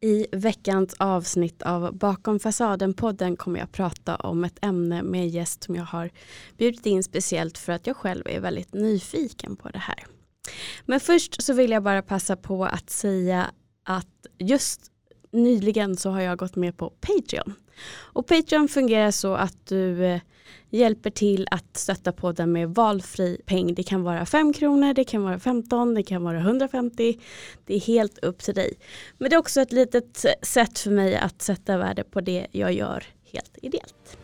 [0.00, 5.64] I veckans avsnitt av Bakom fasaden-podden kommer jag prata om ett ämne med en gäst
[5.64, 6.10] som jag har
[6.56, 10.06] bjudit in speciellt för att jag själv är väldigt nyfiken på det här.
[10.86, 13.50] Men först så vill jag bara passa på att säga
[13.84, 14.80] att just
[15.30, 17.54] nyligen så har jag gått med på Patreon.
[17.90, 20.20] Och Patreon fungerar så att du eh,
[20.70, 23.74] hjälper till att stötta podden med valfri peng.
[23.74, 27.18] Det kan vara 5 kronor, det kan vara 15, det kan vara 150.
[27.66, 28.74] Det är helt upp till dig.
[29.18, 32.72] Men det är också ett litet sätt för mig att sätta värde på det jag
[32.72, 34.18] gör helt ideellt.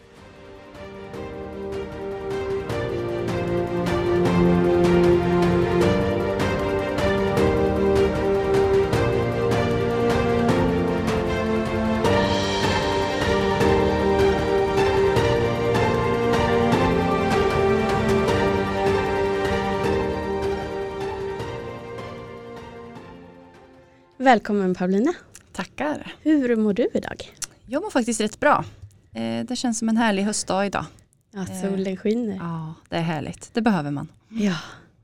[24.24, 25.14] Välkommen Paulina.
[25.52, 26.14] Tackar.
[26.22, 27.32] Hur mår du idag?
[27.66, 28.64] Jag mår faktiskt rätt bra.
[29.12, 30.84] Eh, det känns som en härlig höstdag idag.
[31.30, 32.36] Ja, eh, solen skiner.
[32.36, 33.50] Ja, det är härligt.
[33.54, 34.08] Det behöver man.
[34.28, 34.56] Ja,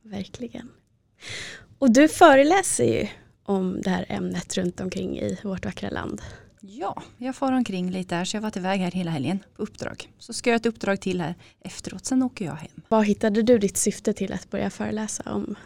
[0.02, 0.68] verkligen.
[1.78, 3.08] Och du föreläser ju
[3.44, 6.22] om det här ämnet runt omkring i vårt vackra land.
[6.60, 9.62] Ja, jag far omkring lite här så jag har varit iväg här hela helgen på
[9.62, 10.08] uppdrag.
[10.18, 12.82] Så ska jag ett uppdrag till här efteråt, sen åker jag hem.
[12.88, 15.56] Vad hittade du ditt syfte till att börja föreläsa om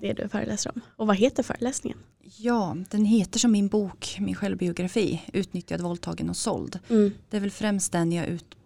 [0.00, 0.80] det du föreläser om?
[0.96, 1.98] Och vad heter föreläsningen?
[2.38, 6.78] Ja, den heter som min bok, min självbiografi, Utnyttjad, våldtagen och såld.
[6.88, 7.12] Mm.
[7.30, 8.56] Det är väl främst den jag är ut,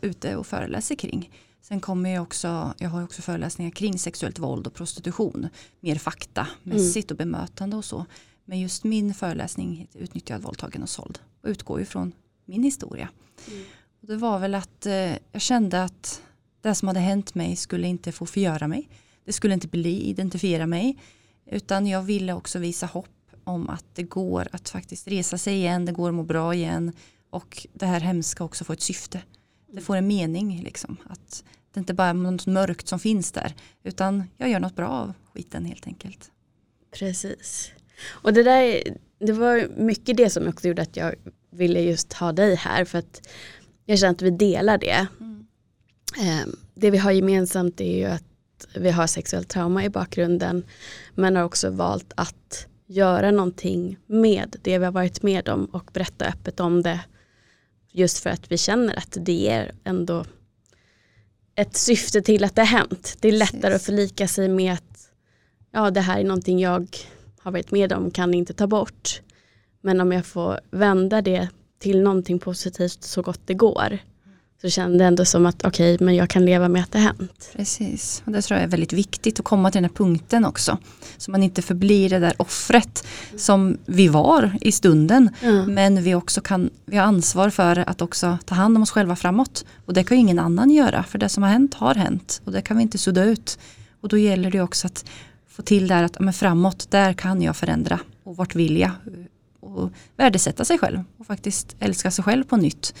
[0.00, 1.30] ute och föreläser kring.
[1.62, 5.48] Sen kommer jag också, jag har också föreläsningar kring sexuellt våld och prostitution.
[5.80, 7.14] Mer faktamässigt mm.
[7.14, 8.06] och bemötande och så.
[8.44, 11.18] Men just min föreläsning heter Utnyttjad, våldtagen och såld.
[11.42, 12.12] Och utgår ju från
[12.44, 13.08] min historia.
[13.48, 13.64] Mm.
[14.00, 16.22] Och det var väl att eh, jag kände att
[16.60, 18.88] det som hade hänt mig skulle inte få förgöra mig.
[19.30, 20.98] Det skulle inte bli identifiera mig.
[21.46, 25.84] Utan jag ville också visa hopp om att det går att faktiskt resa sig igen,
[25.84, 26.92] det går att må bra igen.
[27.30, 29.22] Och det här hemska också får ett syfte.
[29.72, 30.96] Det får en mening liksom.
[31.08, 33.54] Att det inte bara är något mörkt som finns där.
[33.82, 36.30] Utan jag gör något bra av skiten helt enkelt.
[36.98, 37.70] Precis.
[38.06, 38.82] Och det där,
[39.18, 41.14] det var mycket det som också gjorde att jag
[41.50, 42.84] ville just ha dig här.
[42.84, 43.28] För att
[43.84, 45.06] jag känner att vi delar det.
[45.20, 45.46] Mm.
[46.20, 48.24] Ehm, det vi har gemensamt är ju att
[48.74, 50.62] vi har sexuellt trauma i bakgrunden
[51.14, 55.90] men har också valt att göra någonting med det vi har varit med om och
[55.92, 57.00] berätta öppet om det
[57.92, 60.24] just för att vi känner att det ger ändå
[61.54, 63.16] ett syfte till att det har hänt.
[63.20, 63.74] Det är lättare Precis.
[63.74, 65.10] att förlika sig med att
[65.70, 66.96] ja, det här är någonting jag
[67.40, 69.22] har varit med om, kan inte ta bort.
[69.80, 73.98] Men om jag får vända det till någonting positivt så gott det går
[74.60, 76.98] så kände jag ändå som att okej, okay, men jag kan leva med att det
[76.98, 77.50] hänt.
[77.56, 80.78] Precis, och det tror jag är väldigt viktigt att komma till den här punkten också.
[81.16, 83.06] Så man inte förblir det där offret
[83.36, 85.30] som vi var i stunden.
[85.40, 85.74] Mm.
[85.74, 89.16] Men vi också kan, vi har ansvar för att också ta hand om oss själva
[89.16, 89.64] framåt.
[89.86, 92.40] Och det kan ju ingen annan göra, för det som har hänt har hänt.
[92.44, 93.58] Och det kan vi inte sudda ut.
[94.00, 95.04] Och då gäller det också att
[95.48, 98.00] få till det här att men framåt, där kan jag förändra.
[98.24, 98.90] Och vart vill jag?
[99.60, 102.94] Och värdesätta sig själv och faktiskt älska sig själv på nytt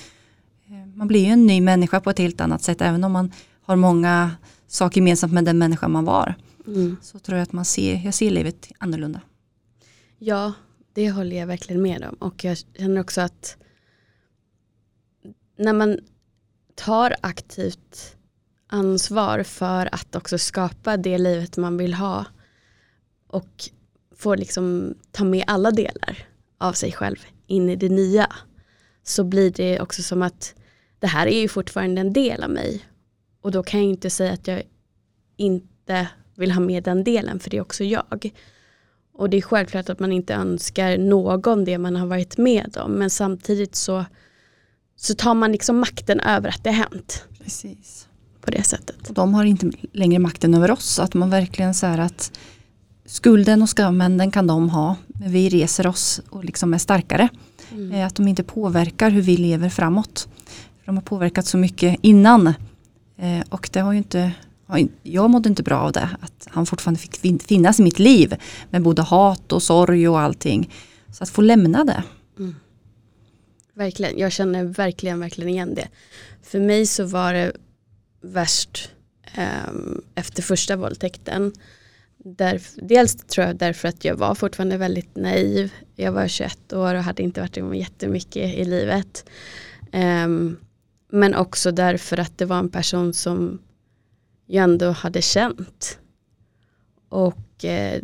[1.00, 3.76] man blir ju en ny människa på ett helt annat sätt även om man har
[3.76, 4.30] många
[4.66, 6.34] saker gemensamt med den människa man var.
[6.66, 6.96] Mm.
[7.02, 9.20] Så tror jag att man ser, jag ser livet annorlunda.
[10.18, 10.52] Ja,
[10.94, 12.14] det håller jag verkligen med om.
[12.14, 13.56] Och jag känner också att
[15.58, 15.98] när man
[16.74, 18.16] tar aktivt
[18.66, 22.24] ansvar för att också skapa det livet man vill ha
[23.26, 23.64] och
[24.16, 26.18] får liksom ta med alla delar
[26.58, 28.32] av sig själv in i det nya
[29.02, 30.54] så blir det också som att
[31.00, 32.84] det här är ju fortfarande en del av mig.
[33.40, 34.62] Och då kan jag inte säga att jag
[35.36, 38.32] inte vill ha med den delen för det är också jag.
[39.12, 42.92] Och det är självklart att man inte önskar någon det man har varit med om
[42.92, 44.04] men samtidigt så,
[44.96, 47.24] så tar man liksom makten över att det har hänt.
[47.44, 48.08] Precis.
[48.40, 49.08] På det sättet.
[49.08, 50.98] Och de har inte längre makten över oss.
[50.98, 52.38] Att man verkligen säger att
[53.04, 54.96] skulden och skammen den kan de ha.
[55.06, 57.28] Men vi reser oss och liksom är starkare.
[57.72, 57.92] Mm.
[57.92, 60.28] Eh, att de inte påverkar hur vi lever framåt
[60.90, 62.46] de har påverkat så mycket innan.
[63.16, 64.32] Eh, och det har ju inte,
[65.02, 66.08] jag mådde inte bra av det.
[66.20, 68.36] Att han fortfarande fick finnas i mitt liv.
[68.70, 70.72] Med både hat och sorg och allting.
[71.12, 72.02] Så att få lämna det.
[72.38, 72.54] Mm.
[73.74, 75.88] Verkligen, jag känner verkligen, verkligen igen det.
[76.42, 77.52] För mig så var det
[78.22, 78.90] värst
[79.34, 79.72] eh,
[80.14, 81.52] efter första våldtäkten.
[82.24, 85.72] Där, dels tror jag därför att jag var fortfarande väldigt naiv.
[85.96, 89.24] Jag var 21 år och hade inte varit med jättemycket i livet.
[89.92, 90.56] Um,
[91.12, 93.58] men också därför att det var en person som
[94.46, 95.98] jag ändå hade känt.
[97.08, 98.02] Och eh,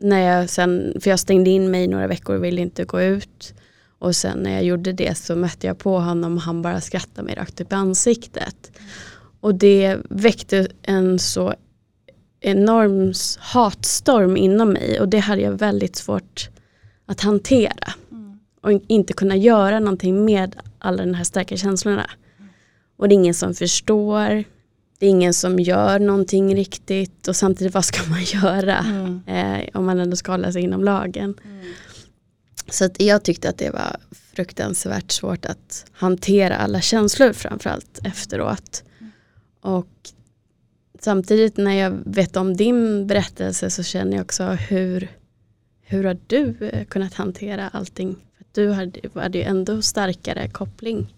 [0.00, 3.02] när jag sen, för jag stängde in mig i några veckor och ville inte gå
[3.02, 3.54] ut.
[3.98, 7.22] Och sen när jag gjorde det så mötte jag på honom och han bara skrattade
[7.22, 8.72] mig rakt upp i ansiktet.
[9.40, 11.54] Och det väckte en så
[12.40, 16.48] enorm hatstorm inom mig och det hade jag väldigt svårt
[17.06, 17.92] att hantera.
[18.10, 18.38] Mm.
[18.60, 22.10] Och inte kunna göra någonting med alla de här starka känslorna.
[22.96, 24.44] Och det är ingen som förstår,
[24.98, 29.20] det är ingen som gör någonting riktigt och samtidigt vad ska man göra mm.
[29.26, 31.34] eh, om man ändå ska hålla sig inom lagen.
[31.44, 31.72] Mm.
[32.70, 33.96] Så att jag tyckte att det var
[34.34, 38.84] fruktansvärt svårt att hantera alla känslor framförallt efteråt.
[39.60, 39.88] Och
[41.00, 45.08] samtidigt när jag vet om din berättelse så känner jag också hur,
[45.82, 48.16] hur har du eh, kunnat hantera allting?
[48.52, 51.14] Du hade, hade ju ändå starkare koppling.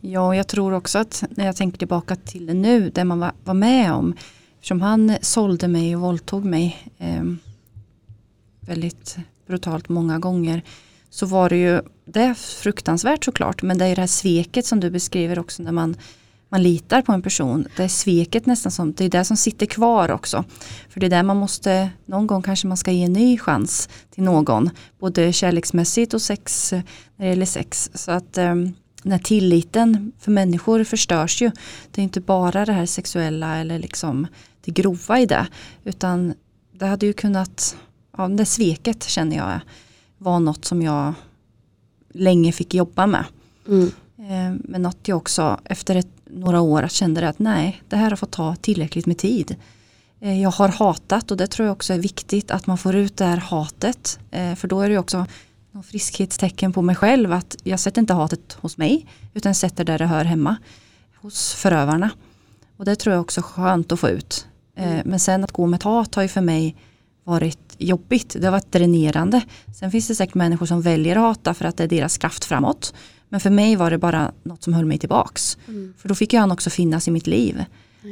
[0.00, 3.32] Ja, jag tror också att när jag tänker tillbaka till det nu, det man var,
[3.44, 4.14] var med om.
[4.54, 7.24] Eftersom han sålde mig och våldtog mig eh,
[8.60, 10.62] väldigt brutalt många gånger.
[11.10, 14.80] Så var det ju, det är fruktansvärt såklart, men det är det här sveket som
[14.80, 15.96] du beskriver också när man
[16.50, 17.68] man litar på en person.
[17.76, 20.44] Det är sveket nästan som, det är det som sitter kvar också.
[20.88, 23.88] För det är där man måste, någon gång kanske man ska ge en ny chans
[24.10, 24.70] till någon.
[24.98, 26.84] Både kärleksmässigt och sex, när
[27.16, 27.90] det gäller sex.
[27.94, 31.50] Så att um, när tilliten för människor förstörs ju.
[31.90, 34.26] Det är inte bara det här sexuella eller liksom
[34.64, 35.46] det grova i det.
[35.84, 36.34] Utan
[36.72, 37.76] det hade ju kunnat,
[38.16, 39.60] ja det sveket känner jag
[40.18, 41.14] var något som jag
[42.12, 43.24] länge fick jobba med.
[43.68, 43.90] Mm.
[44.18, 48.16] Eh, men något jag också efter ett, några år kände att nej, det här har
[48.16, 49.56] fått ta tillräckligt med tid.
[50.20, 53.16] Eh, jag har hatat och det tror jag också är viktigt att man får ut
[53.16, 54.18] det här hatet.
[54.30, 55.26] Eh, för då är det också
[55.72, 59.98] någon friskhetstecken på mig själv att jag sätter inte hatet hos mig utan sätter där
[59.98, 60.56] det hör hemma.
[61.16, 62.10] Hos förövarna.
[62.76, 64.46] Och det tror jag också är skönt att få ut.
[64.76, 65.02] Mm.
[65.04, 66.76] Men sen att gå med hat har ju för mig
[67.24, 68.36] varit jobbigt.
[68.40, 69.42] Det har varit dränerande.
[69.78, 72.44] Sen finns det säkert människor som väljer att hata för att det är deras kraft
[72.44, 72.94] framåt.
[73.30, 75.58] Men för mig var det bara något som höll mig tillbaks.
[75.68, 75.94] Mm.
[75.98, 77.64] För då fick ju han också finnas i mitt liv.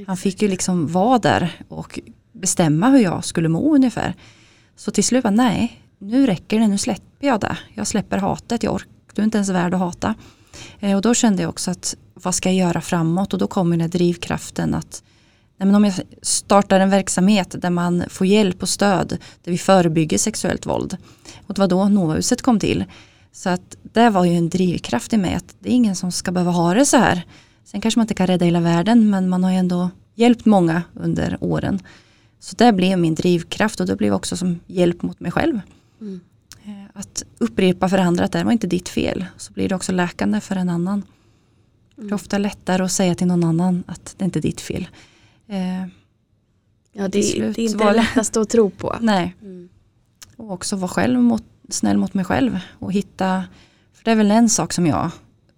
[0.06, 2.00] Han fick ju liksom vara där och
[2.32, 4.14] bestämma hur jag skulle må ungefär.
[4.76, 7.58] Så till slut var nej, nu räcker det, nu släpper jag det.
[7.74, 10.14] Jag släpper hatet, jag orkar, du är inte ens värd att hata.
[10.80, 13.32] Eh, och då kände jag också att vad ska jag göra framåt?
[13.32, 15.02] Och då kom den här drivkraften att
[15.56, 19.58] nej men om jag startar en verksamhet där man får hjälp och stöd, där vi
[19.58, 20.96] förebygger sexuellt våld.
[21.46, 22.84] Och det var då Novahuset kom till.
[23.32, 26.32] Så att det var ju en drivkraft i mig att det är ingen som ska
[26.32, 27.26] behöva ha det så här.
[27.64, 30.82] Sen kanske man inte kan rädda hela världen men man har ju ändå hjälpt många
[30.94, 31.80] under åren.
[32.38, 35.60] Så det blev min drivkraft och det blev också som hjälp mot mig själv.
[36.00, 36.20] Mm.
[36.64, 39.24] Eh, att upprepa för andra att det var inte ditt fel.
[39.36, 40.94] Så blir det också läkande för en annan.
[40.94, 41.06] Mm.
[41.96, 42.14] Det är mm.
[42.14, 44.88] ofta lättare att säga till någon annan att det inte är ditt fel.
[45.46, 45.80] Eh,
[46.92, 48.96] ja, det, det är inte det lättaste att tro på.
[49.00, 49.34] Nej.
[49.42, 49.68] Mm.
[50.36, 53.44] Och också vara själv mot snäll mot mig själv och hitta,
[53.94, 55.10] för det är väl en sak som jag,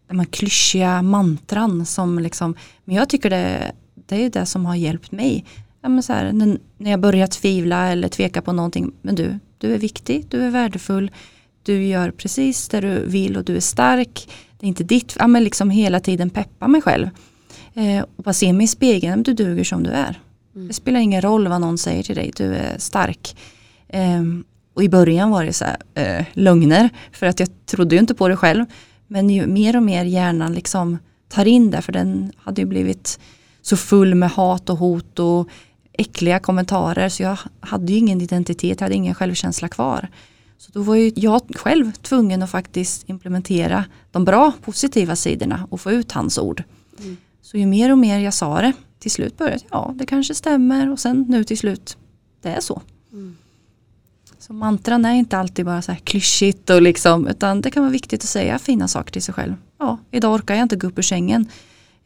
[0.09, 2.55] de här klyschiga mantran som liksom,
[2.85, 5.45] men jag tycker det, det är det som har hjälpt mig.
[5.83, 9.75] Ja, men så här, när jag börjar tvivla eller tveka på någonting, men du, du
[9.75, 11.11] är viktig, du är värdefull,
[11.63, 14.29] du gör precis det du vill och du är stark.
[14.59, 17.11] Det är inte ditt, ja, men liksom hela tiden peppa mig själv.
[17.75, 20.21] Eh, och bara se mig i spegeln, du duger som du är.
[20.55, 20.69] Mm.
[20.69, 23.37] Det spelar ingen roll vad någon säger till dig, du är stark.
[23.89, 24.23] Eh,
[24.75, 28.15] och i början var det så här, eh, lögner för att jag trodde ju inte
[28.15, 28.65] på det själv.
[29.07, 30.99] Men ju mer och mer hjärnan liksom
[31.29, 33.19] tar in det för den hade ju blivit
[33.63, 35.49] så full med hat och hot och
[35.93, 40.09] äckliga kommentarer så jag hade ju ingen identitet, jag hade ingen självkänsla kvar.
[40.59, 45.81] Så då var ju jag själv tvungen att faktiskt implementera de bra positiva sidorna och
[45.81, 46.63] få ut hans ord.
[46.99, 47.17] Mm.
[47.43, 50.93] Så ju mer och mer jag sa det, till slut började ja det kanske stämmer
[50.93, 51.97] och sen nu till slut,
[52.43, 52.83] det är så.
[53.13, 53.37] Mm.
[54.51, 57.93] Så mantran är inte alltid bara så här klyschigt och liksom, utan det kan vara
[57.93, 59.55] viktigt att säga fina saker till sig själv.
[59.79, 61.49] Ja, idag orkar jag inte gå upp ur sängen.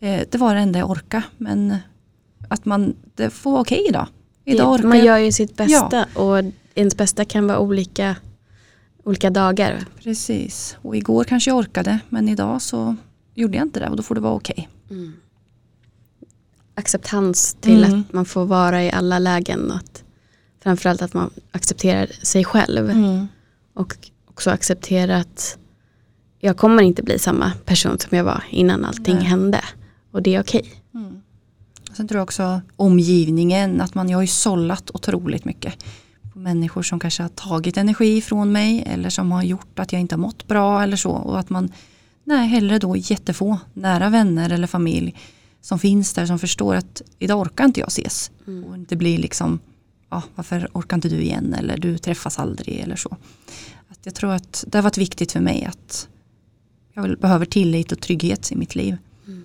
[0.01, 1.23] Eh, det var det enda jag orkade.
[1.39, 1.77] Men
[2.49, 4.07] att man, det får vara okej idag.
[4.45, 6.21] idag det, man gör ju sitt bästa ja.
[6.23, 8.17] och ens bästa kan vara olika,
[9.05, 9.85] olika dagar.
[10.03, 12.97] Precis, och igår kanske jag orkade men idag så
[13.35, 14.69] gjorde jag inte det och då får det vara okej.
[14.91, 15.13] Mm.
[16.75, 18.01] Acceptans till mm.
[18.01, 19.71] att man får vara i alla lägen.
[19.71, 20.04] Att
[20.65, 22.91] framförallt att man accepterar sig själv.
[22.91, 23.27] Mm.
[23.75, 25.59] Och också accepterar att
[26.41, 29.25] jag kommer inte bli samma person som jag var innan allting Nej.
[29.25, 29.61] hände.
[30.11, 30.61] Och det är okej.
[30.61, 31.03] Okay.
[31.03, 31.21] Mm.
[31.97, 35.85] Sen tror jag också omgivningen, att man, jag har ju sållat otroligt mycket.
[36.33, 40.01] På människor som kanske har tagit energi från mig eller som har gjort att jag
[40.01, 41.11] inte har mått bra eller så.
[41.11, 41.73] Och att man,
[42.25, 45.15] nej hellre då jättefå nära vänner eller familj
[45.61, 48.31] som finns där som förstår att idag orkar inte jag ses.
[48.47, 48.65] Mm.
[48.65, 49.59] Och inte blir liksom
[50.15, 53.17] ja, varför orkar inte du igen eller du träffas aldrig eller så.
[53.89, 56.09] Att jag tror att det har varit viktigt för mig att
[56.95, 58.97] jag behöver tillit och trygghet i mitt liv.
[59.27, 59.45] Mm.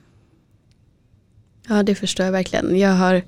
[1.67, 2.77] Ja det förstår jag verkligen.
[2.77, 3.21] Jag har,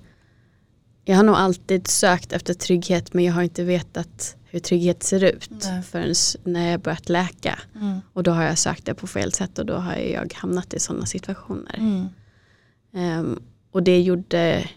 [1.05, 5.23] jag har nog alltid sökt efter trygghet men jag har inte vetat hur trygghet ser
[5.23, 5.81] ut Nej.
[5.81, 7.59] förrän när jag börjat läka.
[7.75, 7.99] Mm.
[8.13, 10.79] Och då har jag sökt det på fel sätt och då har jag hamnat i
[10.79, 11.75] sådana situationer.
[11.77, 12.07] Mm.
[13.19, 14.69] Um, och det gjorde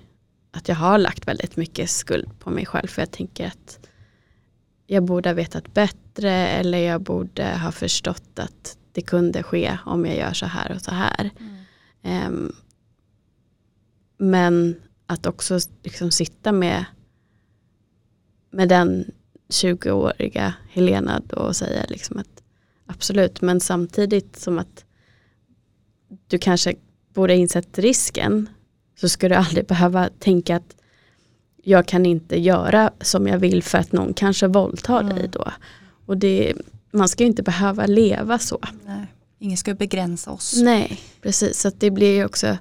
[0.54, 3.88] att jag har lagt väldigt mycket skuld på mig själv för jag tänker att
[4.87, 10.06] jag borde ha vetat bättre eller jag borde ha förstått att det kunde ske om
[10.06, 11.30] jag gör så här och så här.
[12.02, 12.26] Mm.
[12.26, 12.56] Um,
[14.18, 16.84] men att också liksom sitta med,
[18.50, 19.11] med den
[19.49, 22.42] 20-åriga Helena och säga liksom att
[22.87, 24.84] absolut, men samtidigt som att
[26.26, 26.75] du kanske
[27.14, 28.49] borde insett risken
[29.04, 30.76] så ska du aldrig behöva tänka att
[31.62, 35.16] jag kan inte göra som jag vill för att någon kanske våldtar mm.
[35.16, 35.52] dig då.
[36.06, 36.54] Och det,
[36.90, 38.58] man ska ju inte behöva leva så.
[38.87, 39.06] Nej.
[39.38, 40.61] Ingen ska begränsa oss.
[40.62, 41.61] Nej, precis.
[41.61, 42.58] Så det blir ju också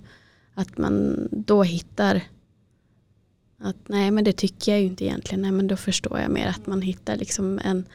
[0.53, 2.21] att man då hittar
[3.59, 5.41] att nej men det tycker jag ju inte egentligen.
[5.41, 7.85] Nej men då förstår jag mer att man hittar liksom en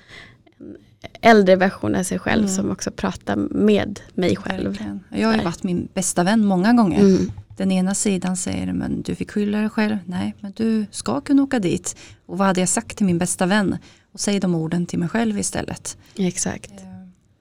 [1.20, 2.54] äldre version av sig själv mm.
[2.54, 4.70] som också pratar med mig själv.
[4.70, 5.04] Verkligen.
[5.10, 7.00] Jag har ju varit min bästa vän många gånger.
[7.00, 7.32] Mm.
[7.56, 9.96] Den ena sidan säger men du fick skylla dig själv.
[10.04, 11.96] Nej men du ska kunna åka dit.
[12.26, 13.76] Och vad hade jag sagt till min bästa vän?
[14.12, 15.98] Och säg de orden till mig själv istället.
[16.16, 16.70] Exakt.
[16.70, 16.86] Eh,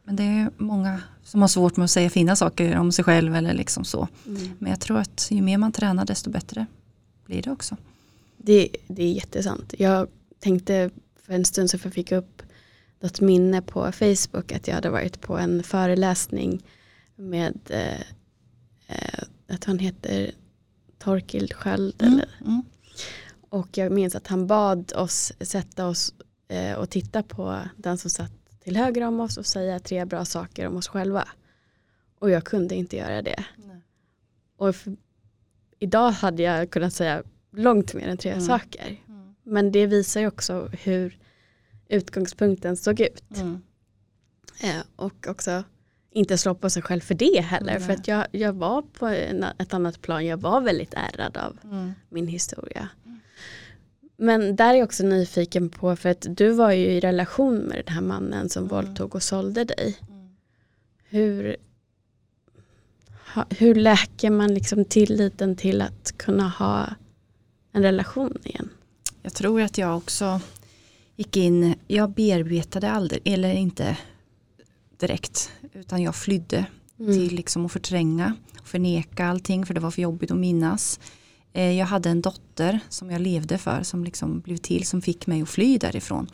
[0.04, 3.36] men det är många som har svårt med att säga fina saker om sig själv
[3.36, 4.08] eller liksom så.
[4.26, 4.50] Mm.
[4.60, 6.66] Men jag tror att ju mer man tränar desto bättre
[7.26, 7.78] blir det också.
[8.38, 9.74] Det, det är jättesant.
[9.78, 10.08] Jag
[10.40, 10.90] tänkte
[11.26, 12.42] för en stund sedan för jag fick upp
[13.00, 16.64] något minne på Facebook att jag hade varit på en föreläsning
[17.16, 18.02] med eh,
[18.88, 20.32] eh att han heter
[20.98, 22.02] Torkild Sköld.
[22.02, 22.22] Mm?
[22.42, 22.64] Mm.
[23.50, 26.14] Och jag minns att han bad oss sätta oss
[26.48, 28.32] eh, och titta på den som satt
[28.64, 31.28] till höger om oss och säga tre bra saker om oss själva.
[32.20, 33.46] Och jag kunde inte göra det.
[33.56, 33.82] Nej.
[34.58, 34.96] Och för,
[35.80, 38.46] idag hade jag kunnat säga långt mer än tre mm.
[38.46, 38.98] saker.
[39.08, 39.36] Mm.
[39.44, 41.18] Men det visar ju också hur
[41.90, 43.24] utgångspunkten såg ut.
[43.36, 43.62] Mm.
[44.62, 45.64] Eh, och också
[46.12, 47.76] inte slå på sig själv för det heller.
[47.76, 47.88] Mm.
[47.88, 51.58] För att jag, jag var på en, ett annat plan, jag var väldigt ärrad av
[51.64, 51.92] mm.
[52.10, 52.90] min historia.
[54.18, 57.84] Men där är jag också nyfiken på, för att du var ju i relation med
[57.86, 58.76] den här mannen som mm.
[58.76, 59.98] våldtog och sålde dig.
[60.10, 60.36] Mm.
[61.10, 61.58] Hur,
[63.34, 66.96] ha, hur läker man liksom tilliten till att kunna ha
[67.72, 68.70] en relation igen?
[69.22, 70.42] Jag tror att jag också
[71.18, 73.98] gick in, jag bearbetade aldrig, eller inte
[75.00, 76.66] direkt, utan jag flydde
[77.00, 77.14] mm.
[77.14, 81.00] till liksom att förtränga, och förneka allting för det var för jobbigt att minnas.
[81.54, 85.28] Eh, jag hade en dotter som jag levde för som liksom blev till som fick
[85.28, 86.30] mig att fly därifrån.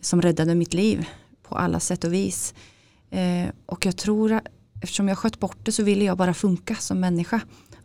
[0.00, 1.08] Som räddade mitt liv
[1.42, 2.54] på alla sätt och vis.
[3.10, 4.40] Eh, och jag tror
[4.80, 7.40] eftersom jag sköt bort det så ville jag bara funka som människa.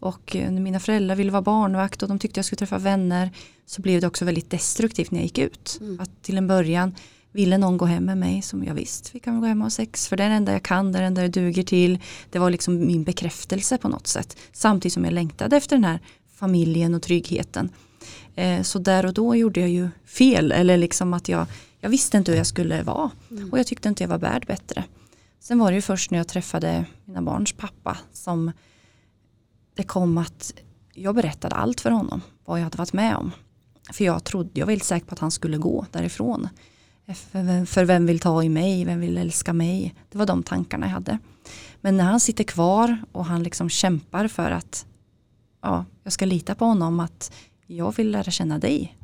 [0.06, 3.32] Och eh, när mina föräldrar ville vara barnvakt och de tyckte jag skulle träffa vänner
[3.66, 5.78] så blev det också väldigt destruktivt när jag gick ut.
[5.82, 6.00] Mm.
[6.00, 6.96] Att till en början
[7.32, 9.70] ville någon gå hem med mig som jag visst vi kan gå hem och ha
[9.70, 12.00] sex för det är det enda jag kan, det är det enda jag duger till.
[12.30, 14.38] Det var liksom min bekräftelse på något sätt.
[14.54, 16.00] Samtidigt som jag längtade efter den här
[16.36, 17.70] familjen och tryggheten.
[18.36, 21.48] Eh, så där och då gjorde jag ju fel eller liksom att jag,
[21.80, 23.52] jag visste inte hur jag skulle vara mm.
[23.52, 24.84] och jag tyckte inte jag var värd bättre.
[25.40, 28.52] Sen var det ju först när jag träffade mina barns pappa som
[29.76, 30.54] det kom att
[30.94, 33.32] jag berättade allt för honom vad jag hade varit med om.
[33.94, 36.50] För jag trodde, jag var helt säker på att han skulle gå därifrån.
[37.14, 39.96] För vem, för vem vill ta i mig, vem vill älska mig?
[40.10, 41.20] Det var de tankarna jag hade.
[41.82, 44.86] Men när han sitter kvar och han liksom kämpar för att
[45.62, 47.32] ja, jag ska lita på honom att
[47.68, 48.98] jag vill lära känna dig.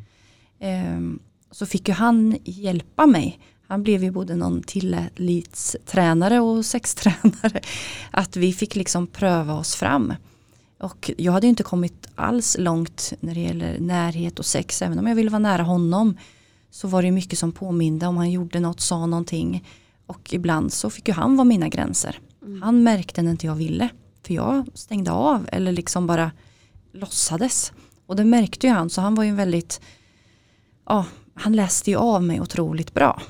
[0.60, 1.20] Um,
[1.51, 3.40] så fick ju han hjälpa mig.
[3.68, 7.62] Han blev ju både någon tillitstränare och sextränare.
[8.12, 10.13] Att vi fick liksom pröva oss fram.
[10.82, 14.82] Och jag hade inte kommit alls långt när det gäller närhet och sex.
[14.82, 16.18] Även om jag ville vara nära honom
[16.72, 19.68] så var det mycket som påminde om han gjorde något, sa någonting.
[20.06, 22.20] Och ibland så fick ju han vara mina gränser.
[22.42, 22.62] Mm.
[22.62, 23.90] Han märkte när inte jag ville.
[24.26, 26.32] För jag stängde av eller liksom bara
[26.94, 27.74] låtsades.
[28.06, 29.82] Och det märkte ju han så han var ju väldigt,
[30.86, 33.22] ja han läste ju av mig otroligt bra.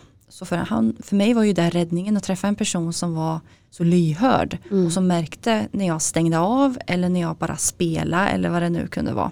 [0.42, 3.40] Så för, han, för mig var ju det räddningen att träffa en person som var
[3.70, 4.86] så lyhörd mm.
[4.86, 8.70] och som märkte när jag stängde av eller när jag bara spelade eller vad det
[8.70, 9.32] nu kunde vara.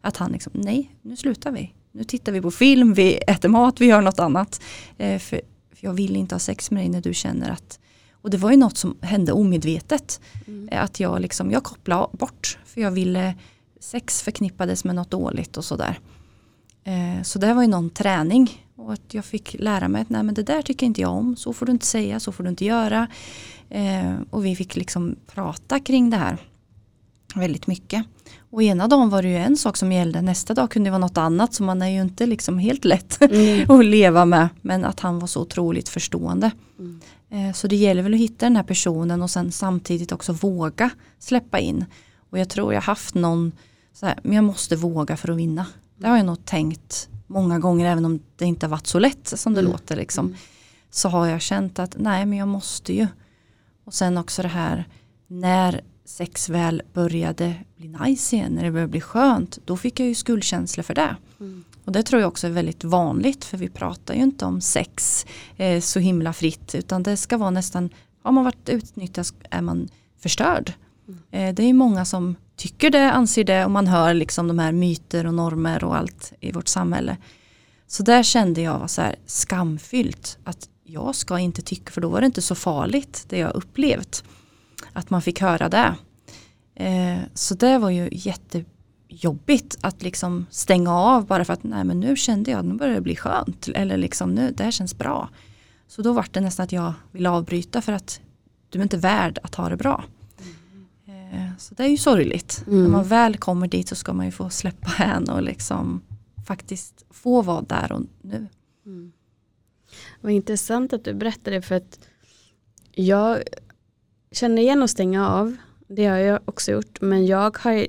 [0.00, 1.74] Att han liksom, nej nu slutar vi.
[1.92, 4.60] Nu tittar vi på film, vi äter mat, vi gör något annat.
[4.98, 5.40] Eh, för,
[5.74, 7.78] för jag vill inte ha sex med dig när du känner att
[8.12, 10.20] och det var ju något som hände omedvetet.
[10.46, 10.68] Mm.
[10.72, 13.34] Att jag liksom, jag kopplade bort för jag ville
[13.80, 15.98] sex förknippades med något dåligt och sådär.
[16.84, 20.22] Eh, så det var ju någon träning och att jag fick lära mig att nej
[20.22, 22.50] men det där tycker inte jag om, så får du inte säga, så får du
[22.50, 23.06] inte göra.
[23.68, 26.38] Eh, och vi fick liksom prata kring det här
[27.34, 28.04] väldigt mycket.
[28.50, 30.98] Och ena dagen var det ju en sak som gällde, nästa dag kunde det vara
[30.98, 33.70] något annat så man är ju inte liksom helt lätt mm.
[33.70, 34.48] att leva med.
[34.60, 36.50] Men att han var så otroligt förstående.
[36.78, 37.00] Mm.
[37.30, 40.90] Eh, så det gäller väl att hitta den här personen och sen samtidigt också våga
[41.18, 41.84] släppa in.
[42.30, 43.52] Och jag tror jag haft någon,
[43.92, 45.66] så här, men jag måste våga för att vinna.
[45.96, 49.26] Det har jag nog tänkt många gånger även om det inte har varit så lätt
[49.26, 49.72] som det mm.
[49.72, 49.96] låter.
[49.96, 50.26] Liksom.
[50.26, 50.38] Mm.
[50.90, 53.06] Så har jag känt att nej men jag måste ju.
[53.84, 54.88] Och sen också det här
[55.26, 60.08] när sex väl började bli nice igen, när det började bli skönt, då fick jag
[60.08, 61.16] ju skuldkänsla för det.
[61.40, 61.64] Mm.
[61.84, 65.26] Och det tror jag också är väldigt vanligt för vi pratar ju inte om sex
[65.56, 67.90] eh, så himla fritt utan det ska vara nästan,
[68.22, 70.72] har man varit utnyttjad är man förstörd.
[71.08, 71.20] Mm.
[71.30, 74.72] Eh, det är många som tycker det, anser det och man hör liksom de här
[74.72, 77.16] myter och normer och allt i vårt samhälle.
[77.86, 82.08] Så där kände jag var så här skamfyllt att jag ska inte tycka, för då
[82.08, 84.24] var det inte så farligt det jag upplevt.
[84.92, 85.94] Att man fick höra det.
[86.74, 92.00] Eh, så det var ju jättejobbigt att liksom stänga av bara för att nej men
[92.00, 93.68] nu kände jag att nu börjar det bli skönt.
[93.68, 95.28] Eller liksom nu, det här känns bra.
[95.88, 98.20] Så då var det nästan att jag ville avbryta för att
[98.68, 100.04] du är inte värd att ha det bra.
[101.30, 101.50] Mm.
[101.58, 102.64] Så det är ju sorgligt.
[102.66, 102.82] Mm.
[102.82, 106.02] När man väl kommer dit så ska man ju få släppa hän och liksom
[106.46, 108.46] faktiskt få vara där och nu.
[108.86, 109.12] Mm.
[110.20, 111.98] Vad intressant att du berättade för att
[112.92, 113.42] jag
[114.32, 115.56] känner igen att stänga av.
[115.88, 117.00] Det har jag också gjort.
[117.00, 117.86] Men jag har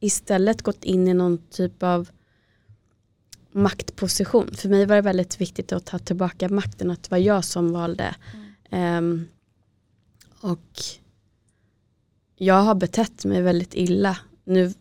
[0.00, 2.10] istället gått in i någon typ av
[3.52, 4.54] maktposition.
[4.54, 6.90] För mig var det väldigt viktigt att ta tillbaka makten.
[6.90, 8.14] Att det var jag som valde.
[8.70, 9.04] Mm.
[9.04, 9.28] Um,
[10.40, 10.82] och
[12.36, 14.18] jag har betett mig väldigt illa.
[14.44, 14.72] Nu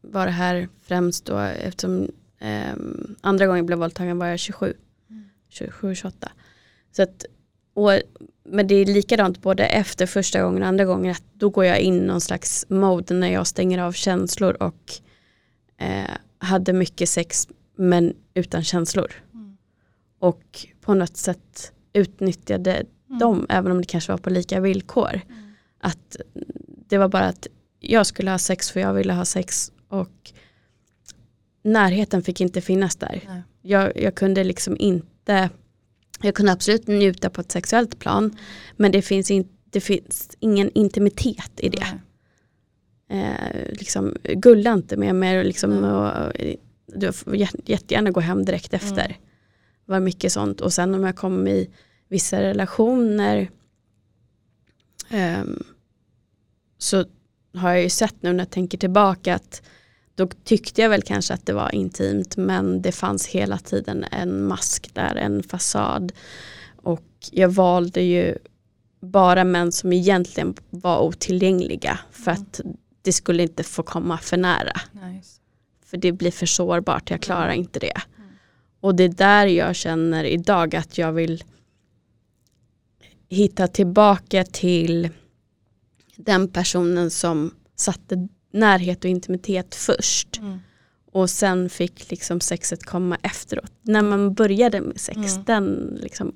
[0.00, 2.08] var det här främst då eftersom
[2.72, 4.74] um, andra gången jag blev våldtagen var jag 27.
[5.50, 6.12] 27-28.
[6.92, 7.24] Så att,
[7.74, 7.90] och,
[8.44, 11.80] men det är likadant både efter första gången och andra gången att då går jag
[11.80, 14.92] in i någon slags mode när jag stänger av känslor och
[15.76, 19.12] eh, hade mycket sex men utan känslor.
[19.34, 19.56] Mm.
[20.18, 23.18] Och på något sätt utnyttjade mm.
[23.18, 25.20] dem även om det kanske var på lika villkor.
[25.28, 25.49] Mm.
[25.80, 26.16] Att
[26.88, 27.46] det var bara att
[27.80, 30.32] jag skulle ha sex för jag ville ha sex och
[31.62, 33.44] närheten fick inte finnas där.
[33.62, 35.50] Jag, jag kunde liksom inte
[36.22, 38.36] jag kunde absolut njuta på ett sexuellt plan
[38.76, 41.86] men det finns, in, det finns ingen intimitet i det.
[43.10, 46.32] Eh, liksom, gulla inte med mig liksom, och,
[46.86, 49.04] du får jättegärna gå hem direkt efter.
[49.04, 49.16] Mm.
[49.84, 51.70] var mycket sånt och sen om jag kom i
[52.08, 53.50] vissa relationer
[55.10, 55.44] eh,
[56.78, 57.04] så
[57.54, 59.62] har jag ju sett nu när jag tänker tillbaka att
[60.14, 64.44] då tyckte jag väl kanske att det var intimt men det fanns hela tiden en
[64.44, 66.12] mask där, en fasad.
[66.76, 68.34] Och jag valde ju
[69.00, 72.42] bara män som egentligen var otillgängliga för mm.
[72.42, 72.60] att
[73.02, 74.80] det skulle inte få komma för nära.
[74.92, 75.40] Nice.
[75.84, 77.58] För det blir för sårbart, jag klarar mm.
[77.58, 78.00] inte det.
[78.16, 78.30] Mm.
[78.80, 81.44] Och det är där jag känner idag att jag vill
[83.30, 85.08] hitta tillbaka till
[86.16, 90.38] den personen som satte närhet och intimitet först.
[90.38, 90.58] Mm.
[91.12, 93.72] Och sen fick liksom sexet komma efteråt.
[93.82, 95.44] När man började med sex, mm.
[95.44, 96.32] den liksom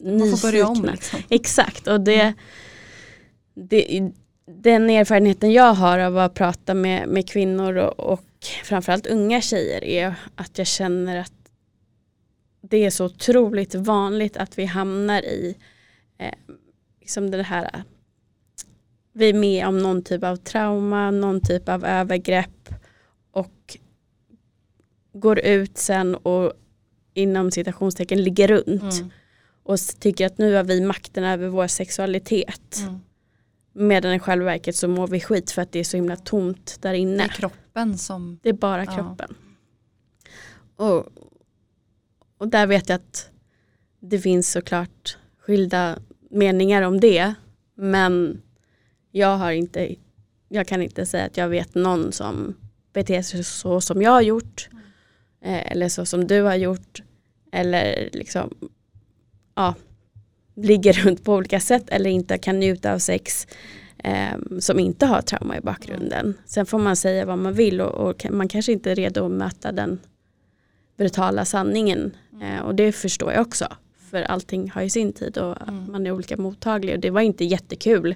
[0.00, 1.20] Man får börja om liksom.
[1.28, 2.34] Exakt och det, mm.
[3.54, 4.12] det,
[4.46, 8.24] den erfarenheten jag har av att prata med, med kvinnor och, och
[8.64, 11.32] framförallt unga tjejer är att jag känner att
[12.62, 15.56] det är så otroligt vanligt att vi hamnar i
[16.26, 16.54] eh,
[17.00, 17.84] liksom det här
[19.12, 22.74] vi är med om någon typ av trauma, någon typ av övergrepp
[23.30, 23.78] och
[25.12, 26.52] går ut sen och
[27.14, 29.10] inom citationstecken ligger runt mm.
[29.62, 32.76] och tycker att nu har vi makten över vår sexualitet.
[32.82, 33.00] Mm.
[33.72, 36.78] Medan i själva verket så mår vi skit för att det är så himla tomt
[36.80, 37.16] där inne.
[37.16, 38.38] Det är kroppen som...
[38.42, 39.34] Det är bara kroppen.
[40.76, 40.84] Ja.
[40.84, 41.06] Och,
[42.38, 43.30] och där vet jag att
[44.00, 45.98] det finns såklart skilda
[46.32, 47.34] meningar om det.
[47.74, 48.42] Men
[49.10, 49.94] jag har inte,
[50.48, 52.54] jag kan inte säga att jag vet någon som
[52.92, 54.68] beter sig så som jag har gjort.
[55.44, 57.02] Eh, eller så som du har gjort.
[57.52, 58.54] Eller liksom,
[59.54, 59.74] ja,
[60.54, 63.46] ligger runt på olika sätt eller inte kan njuta av sex
[63.98, 66.34] eh, som inte har trauma i bakgrunden.
[66.44, 69.32] Sen får man säga vad man vill och, och man kanske inte är redo att
[69.32, 69.98] möta den
[70.96, 72.16] brutala sanningen.
[72.42, 73.66] Eh, och det förstår jag också.
[74.12, 75.92] För allting har ju sin tid och mm.
[75.92, 78.14] man är olika mottaglig och det var inte jättekul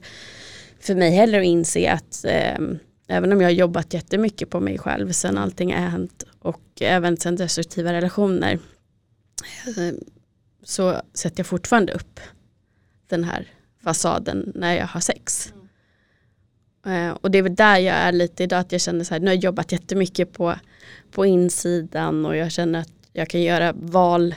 [0.80, 2.58] för mig heller att inse att eh,
[3.08, 7.16] även om jag har jobbat jättemycket på mig själv sen allting har hänt och även
[7.16, 8.58] sen destruktiva relationer
[9.66, 9.94] eh,
[10.62, 12.20] så sätter jag fortfarande upp
[13.08, 13.48] den här
[13.84, 15.52] fasaden när jag har sex.
[16.86, 17.16] Mm.
[17.16, 19.26] och det är väl där jag är lite idag, att jag känner så här, nu
[19.26, 20.54] har jag jobbat jättemycket på,
[21.10, 24.34] på insidan och jag känner att jag kan göra val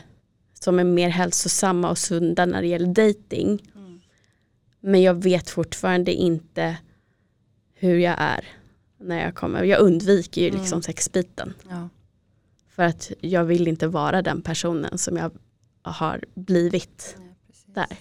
[0.60, 3.72] som är mer hälsosamma och sunda när det gäller dating.
[3.76, 4.02] Mm.
[4.80, 6.78] Men jag vet fortfarande inte
[7.74, 8.48] hur jag är
[9.00, 9.64] när jag kommer.
[9.64, 10.60] Jag undviker ju mm.
[10.60, 11.54] liksom sexbiten.
[11.70, 11.90] Ja.
[12.70, 15.32] För att jag vill inte vara den personen som jag
[15.82, 17.24] har blivit ja,
[17.66, 17.98] där.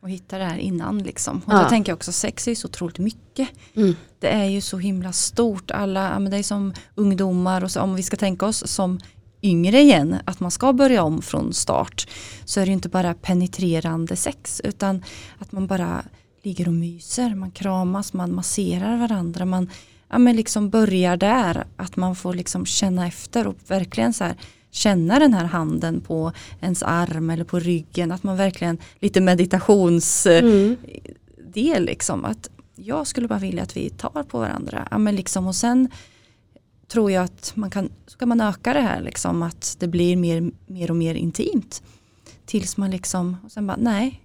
[0.00, 1.42] Och hitta det här innan liksom.
[1.46, 1.62] Och ja.
[1.62, 3.48] då tänker jag också sex är ju så otroligt mycket.
[3.74, 3.94] Mm.
[4.18, 5.70] Det är ju så himla stort.
[5.70, 9.00] Alla, men det är som ungdomar och så, om vi ska tänka oss som
[9.42, 12.08] yngre igen, att man ska börja om från start.
[12.44, 15.04] Så är det inte bara penetrerande sex utan
[15.38, 16.04] att man bara
[16.42, 19.70] ligger och myser, man kramas, man masserar varandra, man
[20.08, 24.34] ja, men liksom börjar där, att man får liksom känna efter och verkligen så här,
[24.70, 30.76] känna den här handen på ens arm eller på ryggen, att man verkligen lite meditationsdel
[31.54, 31.84] mm.
[31.84, 35.56] liksom, att jag skulle bara vilja att vi tar på varandra, ja, men liksom, och
[35.56, 35.88] sen
[36.92, 40.50] tror jag att man kan, ska man öka det här liksom, att det blir mer,
[40.66, 41.82] mer och mer intimt
[42.46, 44.20] tills man liksom, och sen bara nej,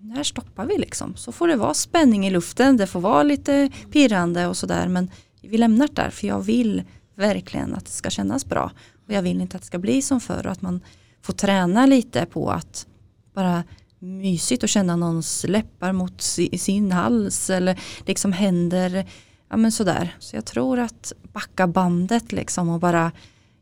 [0.00, 1.16] när stoppar vi liksom?
[1.16, 5.10] Så får det vara spänning i luften, det får vara lite pirrande och sådär men
[5.42, 6.82] vi lämnar det där för jag vill
[7.14, 8.72] verkligen att det ska kännas bra.
[9.06, 10.80] Och jag vill inte att det ska bli som förr och att man
[11.22, 12.86] får träna lite på att
[13.34, 13.64] bara
[13.98, 16.20] mysigt och känna någons läppar mot
[16.58, 19.06] sin hals eller liksom händer,
[19.50, 20.16] ja men sådär.
[20.18, 23.12] Så jag tror att backa bandet liksom och bara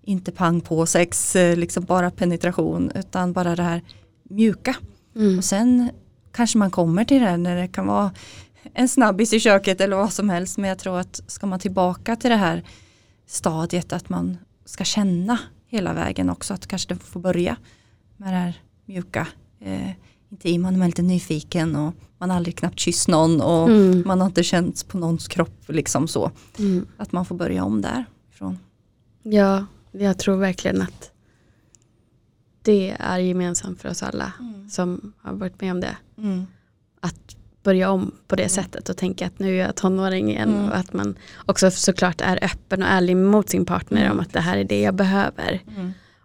[0.02, 3.82] inte pang på sex, eh, liksom bara penetration utan bara det här
[4.22, 4.76] mjuka.
[5.16, 5.38] Mm.
[5.38, 5.90] Och sen
[6.32, 8.10] kanske man kommer till det när det kan vara
[8.74, 10.58] en snabbis i köket eller vad som helst.
[10.58, 12.64] Men jag tror att ska man tillbaka till det här
[13.26, 16.54] stadiet att man ska känna hela vägen också.
[16.54, 17.56] Att kanske det får börja
[18.16, 19.26] med det här mjuka
[19.60, 19.90] eh,
[20.28, 20.70] intima.
[20.70, 24.02] Man är lite nyfiken och man har aldrig knappt kysst någon och mm.
[24.06, 26.30] man har inte känt på någons kropp liksom så.
[26.58, 26.86] Mm.
[26.96, 28.58] Att man får börja om därifrån.
[29.22, 31.10] Ja, jag tror verkligen att
[32.62, 34.70] det är gemensamt för oss alla mm.
[34.70, 35.96] som har varit med om det.
[36.18, 36.46] Mm.
[37.00, 38.50] Att börja om på det mm.
[38.50, 40.68] sättet och tänka att nu är jag tonåring igen mm.
[40.68, 44.40] och att man också såklart är öppen och ärlig mot sin partner om att det
[44.40, 45.62] här är det jag behöver.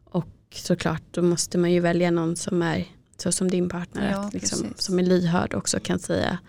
[0.03, 2.85] Och såklart då måste man ju välja någon som är
[3.23, 6.39] så som din partner, ja, att liksom, som är lyhörd också kan säga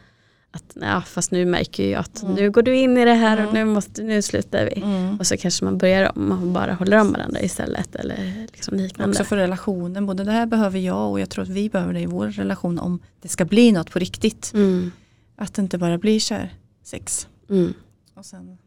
[0.50, 2.34] att ja, fast nu märker jag att mm.
[2.34, 3.48] nu går du in i det här mm.
[3.48, 4.82] och nu, måste, nu slutar vi.
[4.82, 5.18] Mm.
[5.18, 7.94] Och så kanske man börjar om och bara håller om varandra istället.
[7.94, 9.10] Eller liksom liknande.
[9.10, 12.00] Också för relationen, både det här behöver jag och jag tror att vi behöver det
[12.00, 14.50] i vår relation om det ska bli något på riktigt.
[14.54, 14.90] Mm.
[15.36, 17.28] Att det inte bara blir kär sex.
[17.50, 17.74] Mm.
[18.14, 18.58] Och sen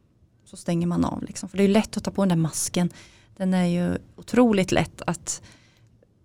[0.45, 1.23] så stänger man av.
[1.23, 1.49] Liksom.
[1.49, 2.89] För det är lätt att ta på den där masken.
[3.37, 5.41] Den är ju otroligt lätt att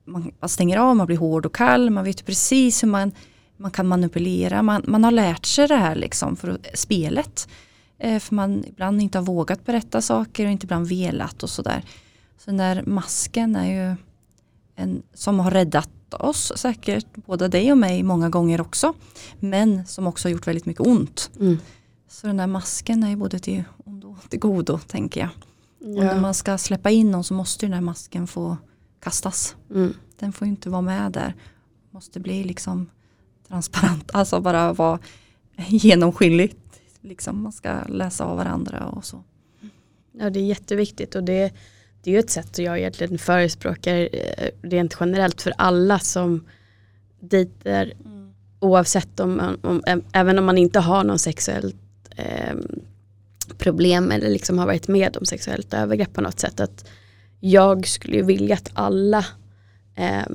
[0.04, 3.12] man, man stänger av, man blir hård och kall, man vet precis hur man
[3.62, 7.48] man kan manipulera, man, man har lärt sig det här liksom för spelet.
[7.98, 11.84] Eh, för man ibland inte har vågat berätta saker och inte ibland velat och sådär.
[12.38, 13.96] Så den där masken är ju
[14.76, 18.94] en som har räddat oss säkert, både dig och mig många gånger också.
[19.40, 21.30] Men som också har gjort väldigt mycket ont.
[21.40, 21.58] Mm.
[22.08, 25.30] Så den där masken är ju både till ondo och till godo tänker jag.
[25.78, 25.86] Ja.
[25.86, 28.56] Och när man ska släppa in någon så måste den där masken få
[29.02, 29.56] kastas.
[29.70, 29.94] Mm.
[30.18, 31.34] Den får inte vara med där.
[31.90, 32.90] Måste bli liksom
[33.48, 34.98] transparent, alltså bara vara
[35.56, 36.80] genomskinligt.
[37.00, 39.24] Liksom man ska läsa av varandra och så.
[40.12, 41.52] Ja det är jätteviktigt och det,
[42.02, 46.46] det är ju ett sätt att jag egentligen förespråkar eh, rent generellt för alla som
[47.20, 48.32] dejter mm.
[48.60, 51.76] oavsett om, om, även om man inte har någon sexuellt
[52.16, 52.56] eh,
[53.58, 56.60] problem eller liksom har varit med om sexuellt övergrepp på något sätt.
[56.60, 56.88] Att
[57.44, 59.24] jag skulle vilja att alla
[59.94, 60.26] eh,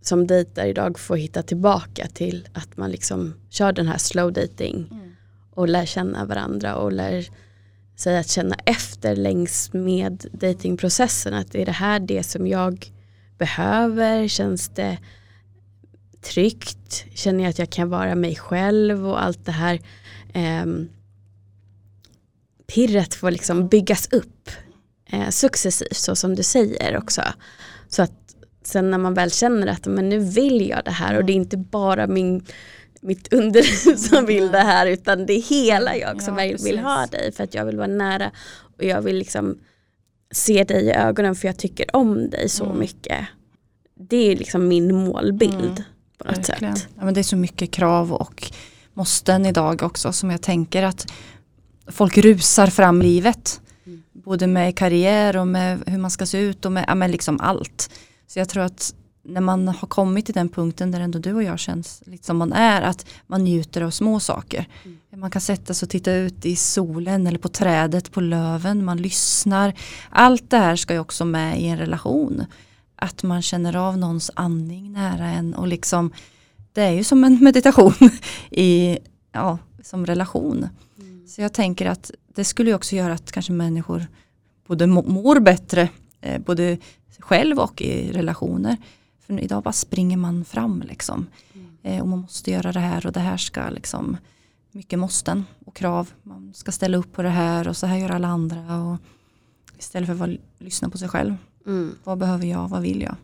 [0.00, 4.88] som dejtar idag får hitta tillbaka till att man liksom kör den här slow dating
[4.90, 5.10] mm.
[5.50, 7.26] och lär känna varandra och lär
[7.96, 11.34] sig att känna efter längs med datingprocessen.
[11.34, 12.92] Att är det här det som jag
[13.38, 14.98] behöver, känns det
[16.22, 19.80] tryggt, känner jag att jag kan vara mig själv och allt det här
[20.34, 20.66] eh,
[22.66, 24.50] pirret får liksom byggas upp
[25.10, 27.22] eh, successivt så som du säger också.
[27.88, 28.12] Så att
[28.62, 31.34] sen när man väl känner att men nu vill jag det här och det är
[31.34, 32.44] inte bara min,
[33.00, 37.06] mitt under som vill det här utan det är hela jag som ja, vill ha
[37.06, 38.30] dig för att jag vill vara nära
[38.76, 39.58] och jag vill liksom
[40.30, 42.78] se dig i ögonen för jag tycker om dig så mm.
[42.78, 43.26] mycket.
[43.94, 45.74] Det är liksom min målbild mm.
[46.18, 46.76] på något Verkligen.
[46.76, 46.88] sätt.
[46.96, 48.52] Ja, men det är så mycket krav och
[48.94, 51.12] måsten idag också som jag tänker att
[51.86, 53.60] folk rusar fram livet.
[54.26, 57.40] Både med karriär och med hur man ska se ut och med, ja, med liksom
[57.40, 57.90] allt.
[58.26, 61.42] Så jag tror att när man har kommit till den punkten där ändå du och
[61.42, 64.68] jag känns lite som man är, att man njuter av små saker.
[64.84, 65.20] Mm.
[65.20, 68.96] Man kan sätta sig och titta ut i solen eller på trädet, på löven, man
[68.96, 69.74] lyssnar.
[70.10, 72.44] Allt det här ska ju också med i en relation.
[72.96, 76.12] Att man känner av någons andning nära en och liksom
[76.72, 78.10] det är ju som en meditation
[78.50, 78.98] i,
[79.32, 80.68] ja, som relation.
[81.26, 81.30] Mm.
[81.30, 84.06] Så jag tänker att det skulle också göra att kanske människor
[84.66, 85.88] både mår bättre,
[86.20, 86.78] eh, både
[87.18, 88.76] själv och i relationer.
[89.20, 91.26] För idag bara springer man fram liksom.
[91.54, 91.76] Mm.
[91.82, 94.16] Eh, och man måste göra det här och det här ska liksom
[94.72, 96.10] mycket måsten och krav.
[96.22, 98.82] Man ska ställa upp på det här och så här gör alla andra.
[98.82, 98.98] Och
[99.78, 101.36] istället för att lyssna på sig själv.
[101.66, 101.94] Mm.
[102.04, 102.68] Vad behöver jag?
[102.68, 103.16] Vad vill jag?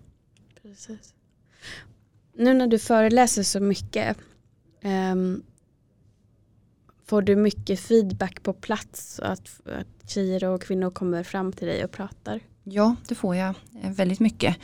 [0.62, 1.14] Precis.
[2.34, 4.16] Nu när du föreläser så mycket
[4.84, 5.42] um,
[7.12, 11.84] får du mycket feedback på plats att, att tjejer och kvinnor kommer fram till dig
[11.84, 12.40] och pratar?
[12.64, 14.56] Ja, det får jag eh, väldigt mycket.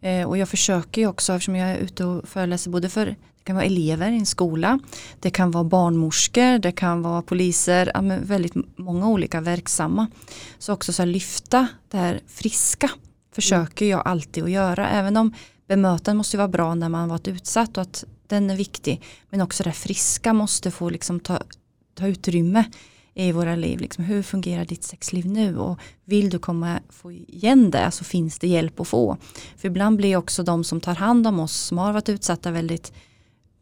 [0.00, 3.44] Eh, och jag försöker ju också eftersom jag är ute och föreläser både för det
[3.44, 4.78] kan vara elever i en skola,
[5.20, 10.06] det kan vara barnmorskor, det kan vara poliser, ja, väldigt många olika verksamma.
[10.58, 12.90] Så också så lyfta det här friska
[13.32, 15.34] försöker jag alltid att göra, även om
[15.68, 19.02] bemötandet måste vara bra när man varit utsatt och att den är viktig.
[19.30, 21.42] Men också det friska måste få liksom ta,
[21.94, 22.64] ta utrymme
[23.14, 23.80] i våra liv.
[23.80, 28.38] Liksom, hur fungerar ditt sexliv nu och vill du komma få igen det så finns
[28.38, 29.16] det hjälp att få.
[29.56, 32.92] För ibland blir också de som tar hand om oss som har varit utsatta väldigt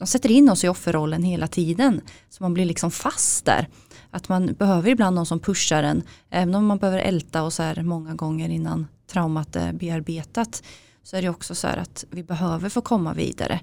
[0.01, 2.01] de sätter in oss i offerrollen hela tiden.
[2.31, 3.69] Så man blir liksom fast där.
[4.11, 6.03] Att man behöver ibland någon som pushar en.
[6.31, 10.63] Även om man behöver älta och så här många gånger innan traumat är bearbetat.
[11.03, 13.61] Så är det också så här att vi behöver få komma vidare.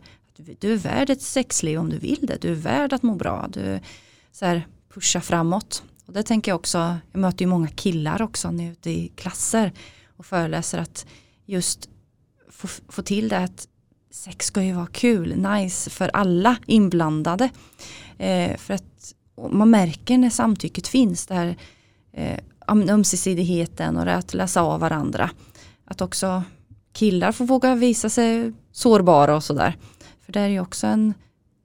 [0.60, 2.41] Du är värd ett sexliv om du vill det.
[2.41, 3.47] Du är värd att må bra.
[3.53, 3.80] Du
[4.39, 5.84] så här, pusha framåt.
[6.06, 8.89] Och det tänker jag också, jag möter ju många killar också när jag är ute
[8.89, 9.73] i klasser
[10.17, 11.06] och föreläser att
[11.45, 11.89] just
[12.50, 13.67] få, få till det att
[14.12, 17.50] sex ska ju vara kul, nice för alla inblandade.
[18.17, 19.13] Eh, för att
[19.52, 21.58] man märker när samtycket finns, det här
[22.13, 25.30] eh, ömsesidigheten och det att läsa av varandra.
[25.86, 26.43] Att också
[26.93, 29.78] killar får våga visa sig sårbara och sådär.
[30.26, 31.13] För det är ju också en,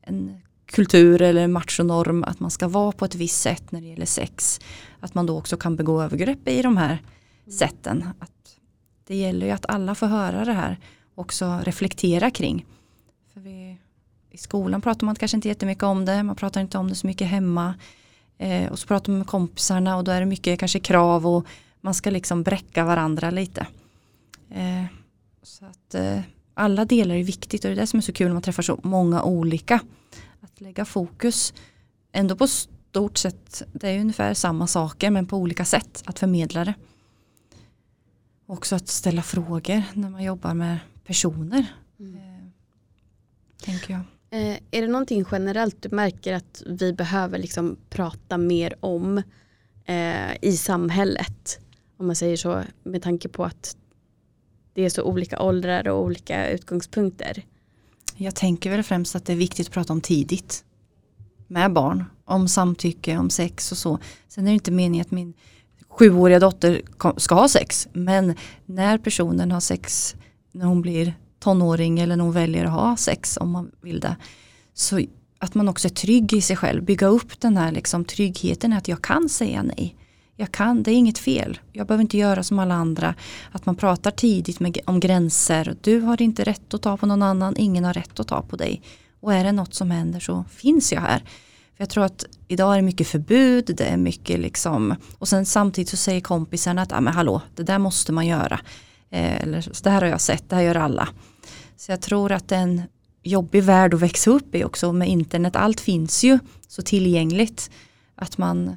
[0.02, 0.41] en
[0.72, 4.60] kultur eller machonorm att man ska vara på ett visst sätt när det gäller sex.
[5.00, 6.98] Att man då också kan begå övergrepp i de här
[7.58, 8.04] sätten.
[8.18, 8.58] Att
[9.06, 10.78] det gäller ju att alla får höra det här
[11.14, 12.66] och också reflektera kring.
[13.34, 13.78] För vi,
[14.30, 17.06] I skolan pratar man kanske inte jättemycket om det, man pratar inte om det så
[17.06, 17.74] mycket hemma.
[18.38, 21.46] Eh, och så pratar man med kompisarna och då är det mycket kanske krav och
[21.80, 23.66] man ska liksom bräcka varandra lite.
[24.50, 24.84] Eh,
[25.42, 26.20] så att eh,
[26.54, 28.62] alla delar är viktigt och det är det som är så kul när man träffar
[28.62, 29.80] så många olika.
[30.44, 31.54] Att lägga fokus
[32.12, 36.64] ändå på stort sett, det är ungefär samma saker men på olika sätt att förmedla
[36.64, 36.74] det.
[38.46, 41.66] Också att ställa frågor när man jobbar med personer.
[41.98, 42.14] Mm.
[42.14, 42.44] Eh,
[43.64, 44.02] tänker jag.
[44.30, 49.22] Eh, är det någonting generellt du märker att vi behöver liksom prata mer om
[49.84, 51.60] eh, i samhället?
[51.96, 53.76] Om man säger så med tanke på att
[54.72, 57.44] det är så olika åldrar och olika utgångspunkter.
[58.16, 60.64] Jag tänker väl främst att det är viktigt att prata om tidigt.
[61.46, 62.04] Med barn.
[62.24, 63.98] Om samtycke, om sex och så.
[64.28, 65.34] Sen är det inte meningen att min
[65.88, 66.82] sjuåriga dotter
[67.16, 67.88] ska ha sex.
[67.92, 68.34] Men
[68.66, 70.16] när personen har sex
[70.52, 74.16] när hon blir tonåring eller när hon väljer att ha sex om man vill det.
[74.74, 75.00] Så
[75.38, 78.88] att man också är trygg i sig själv, bygga upp den här liksom tryggheten att
[78.88, 79.96] jag kan säga nej.
[80.36, 81.58] Jag kan, det är inget fel.
[81.72, 83.14] Jag behöver inte göra som alla andra.
[83.52, 85.76] Att man pratar tidigt med, om gränser.
[85.80, 88.56] Du har inte rätt att ta på någon annan, ingen har rätt att ta på
[88.56, 88.82] dig.
[89.20, 91.18] Och är det något som händer så finns jag här.
[91.76, 95.46] För jag tror att idag är det mycket förbud, det är mycket liksom, och sen
[95.46, 98.60] samtidigt så säger kompisarna att, ja men hallå, det där måste man göra.
[99.10, 101.08] Eh, eller, så det här har jag sett, det här gör alla.
[101.76, 102.82] Så jag tror att det är en
[103.22, 105.56] jobbig värld att växa upp i också med internet.
[105.56, 107.70] Allt finns ju så tillgängligt.
[108.14, 108.76] Att man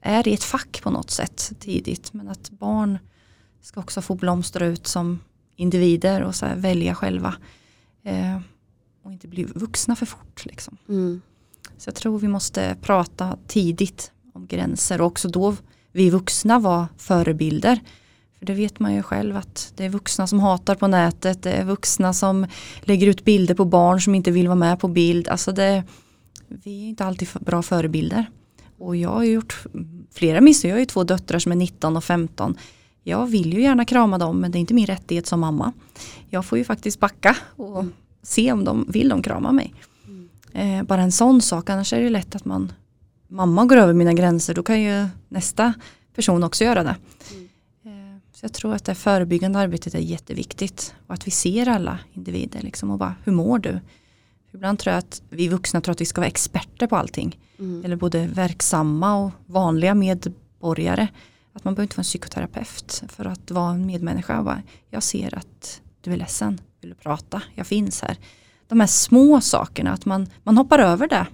[0.00, 2.12] är i ett fack på något sätt tidigt.
[2.12, 2.98] Men att barn
[3.62, 5.20] ska också få blomstra ut som
[5.56, 7.34] individer och så välja själva.
[8.02, 8.40] Eh,
[9.02, 10.46] och inte bli vuxna för fort.
[10.46, 10.76] Liksom.
[10.88, 11.20] Mm.
[11.76, 15.56] Så jag tror vi måste prata tidigt om gränser och också då
[15.92, 17.80] vi vuxna var förebilder.
[18.38, 21.52] För det vet man ju själv att det är vuxna som hatar på nätet, det
[21.52, 22.46] är vuxna som
[22.80, 25.28] lägger ut bilder på barn som inte vill vara med på bild.
[25.28, 25.84] Alltså det,
[26.48, 28.26] vi är inte alltid bra förebilder.
[28.78, 29.64] Och jag har gjort
[30.12, 32.56] flera misstag, jag har ju två döttrar som är 19 och 15.
[33.02, 35.72] Jag vill ju gärna krama dem men det är inte min rättighet som mamma.
[36.28, 37.84] Jag får ju faktiskt backa och
[38.22, 39.74] se om de vill de krama mig.
[40.06, 40.28] Mm.
[40.52, 42.72] Eh, bara en sån sak, annars är det lätt att man
[43.28, 45.74] mamma går över mina gränser då kan ju nästa
[46.14, 46.96] person också göra det.
[47.32, 47.48] Mm.
[47.84, 51.98] Eh, så jag tror att det förebyggande arbetet är jätteviktigt och att vi ser alla
[52.12, 53.80] individer liksom och bara hur mår du?
[54.52, 57.38] Ibland tror jag att vi vuxna tror att vi ska vara experter på allting.
[57.58, 57.84] Mm.
[57.84, 61.08] Eller både verksamma och vanliga medborgare.
[61.52, 64.42] Att man behöver inte vara en psykoterapeut för att vara en medmänniska.
[64.42, 68.16] Bara, jag ser att du är ledsen, vill du prata, jag finns här.
[68.68, 71.26] De här små sakerna, att man, man hoppar över det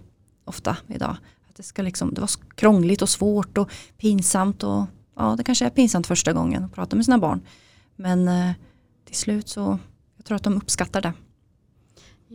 [0.45, 1.17] ofta idag.
[1.49, 4.63] Att det, ska liksom, det var krångligt och svårt och pinsamt.
[4.63, 4.85] Och,
[5.17, 7.41] ja, det kanske är pinsamt första gången att prata med sina barn.
[7.97, 8.53] Men eh,
[9.05, 9.79] till slut så
[10.17, 11.13] jag tror att de uppskattar det.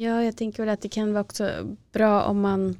[0.02, 2.78] Ja, jag tänker väl att det kan vara också bra om man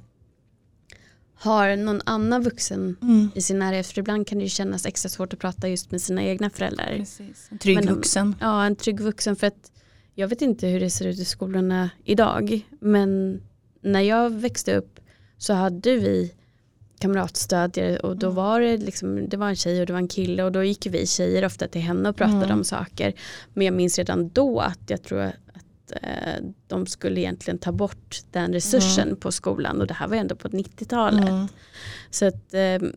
[1.34, 3.32] har någon annan vuxen mm.
[3.36, 3.88] i sin närhet.
[3.88, 6.96] För ibland kan det ju kännas extra svårt att prata just med sina egna föräldrar.
[6.98, 7.48] Precis.
[7.52, 8.36] En trygg men, vuxen.
[8.40, 9.36] Ja, en trygg vuxen.
[9.36, 9.72] För att
[10.16, 12.62] jag vet inte hur det ser ut i skolorna idag.
[12.80, 13.42] Men
[13.82, 15.00] när jag växte upp
[15.38, 16.34] så hade vi
[17.00, 18.36] kamratstödjare och då mm.
[18.36, 20.86] var det liksom, det var en tjej och det var en kille och då gick
[20.86, 22.58] vi tjejer ofta till henne och pratade mm.
[22.58, 23.14] om saker.
[23.54, 25.36] Men jag minns redan då att jag tror att
[25.92, 29.20] eh, de skulle egentligen ta bort den resursen mm.
[29.20, 31.30] på skolan och det här var ändå på 90-talet.
[31.30, 31.48] Mm.
[32.10, 32.90] Så att eh,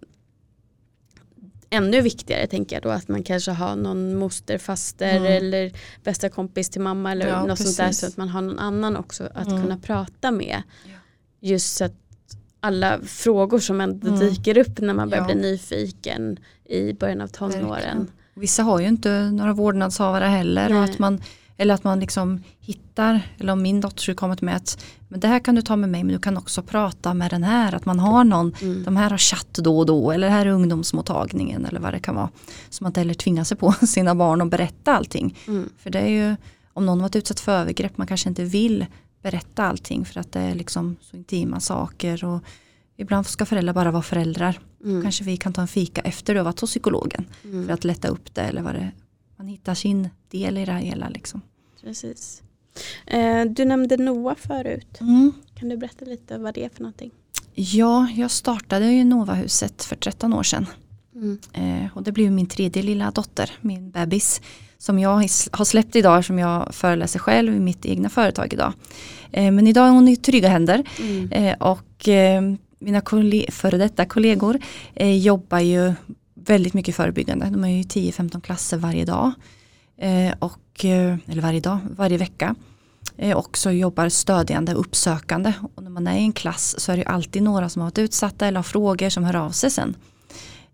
[1.71, 5.33] ännu viktigare tänker jag då att man kanske har någon moster, faster mm.
[5.33, 5.73] eller
[6.05, 7.77] bästa kompis till mamma eller ja, något precis.
[7.77, 9.63] sånt där så att man har någon annan också att mm.
[9.63, 10.63] kunna prata med.
[10.85, 10.93] Ja.
[11.41, 11.93] Just så att
[12.61, 14.21] alla frågor som ändå mm.
[14.21, 15.35] dyker upp när man börjar ja.
[15.35, 18.11] bli nyfiken i början av tonåren.
[18.35, 20.75] Vissa har ju inte några vårdnadshavare heller.
[20.75, 21.23] Och att man,
[21.62, 25.29] eller att man liksom hittar, eller om min dotter skulle kommit med att men det
[25.29, 27.75] här kan du ta med mig men du kan också prata med den här.
[27.75, 28.83] Att man har någon, mm.
[28.85, 32.14] de här har chatt då och då eller här är ungdomsmottagningen eller vad det kan
[32.14, 32.31] vara.
[32.70, 35.38] Så man inte heller tvingar sig på sina barn att berätta allting.
[35.46, 35.70] Mm.
[35.79, 36.37] För det är ju,
[36.72, 38.87] om någon varit utsatt för övergrepp, man kanske inte vill
[39.22, 42.25] berätta allting för att det är liksom så intima saker.
[42.25, 42.42] Och
[42.96, 44.61] ibland ska föräldrar bara vara föräldrar.
[44.85, 45.03] Mm.
[45.03, 47.25] Kanske vi kan ta en fika efter du har varit hos psykologen.
[47.44, 47.66] Mm.
[47.66, 48.90] För att lätta upp det eller vad det
[49.37, 51.09] Man hittar sin del i det hela.
[51.09, 51.40] Liksom.
[51.83, 52.42] Precis.
[53.07, 55.01] Eh, du nämnde Noa förut.
[55.01, 55.33] Mm.
[55.55, 57.11] Kan du berätta lite vad det är för någonting?
[57.55, 60.66] Ja, jag startade ju Novahuset för 13 år sedan.
[61.14, 61.38] Mm.
[61.53, 64.40] Eh, och det blev min tredje lilla dotter, min bebis
[64.79, 65.11] som jag
[65.53, 68.73] har släppt idag som jag föreläser själv i mitt egna företag idag.
[69.33, 71.57] Eh, men idag är hon i trygga händer mm.
[71.61, 72.09] Och
[72.79, 73.03] mina
[73.49, 74.59] före detta kollegor
[75.01, 75.92] jobbar ju
[76.35, 77.51] väldigt mycket förebyggande.
[77.51, 79.33] De är ju 10-15 klasser varje dag.
[80.03, 82.55] Eh, och, eh, eller varje dag, varje vecka.
[83.17, 85.53] Eh, också jobbar stödjande och uppsökande.
[85.75, 87.99] Och när man är i en klass så är det alltid några som har varit
[87.99, 89.97] utsatta eller har frågor som hör av sig sen.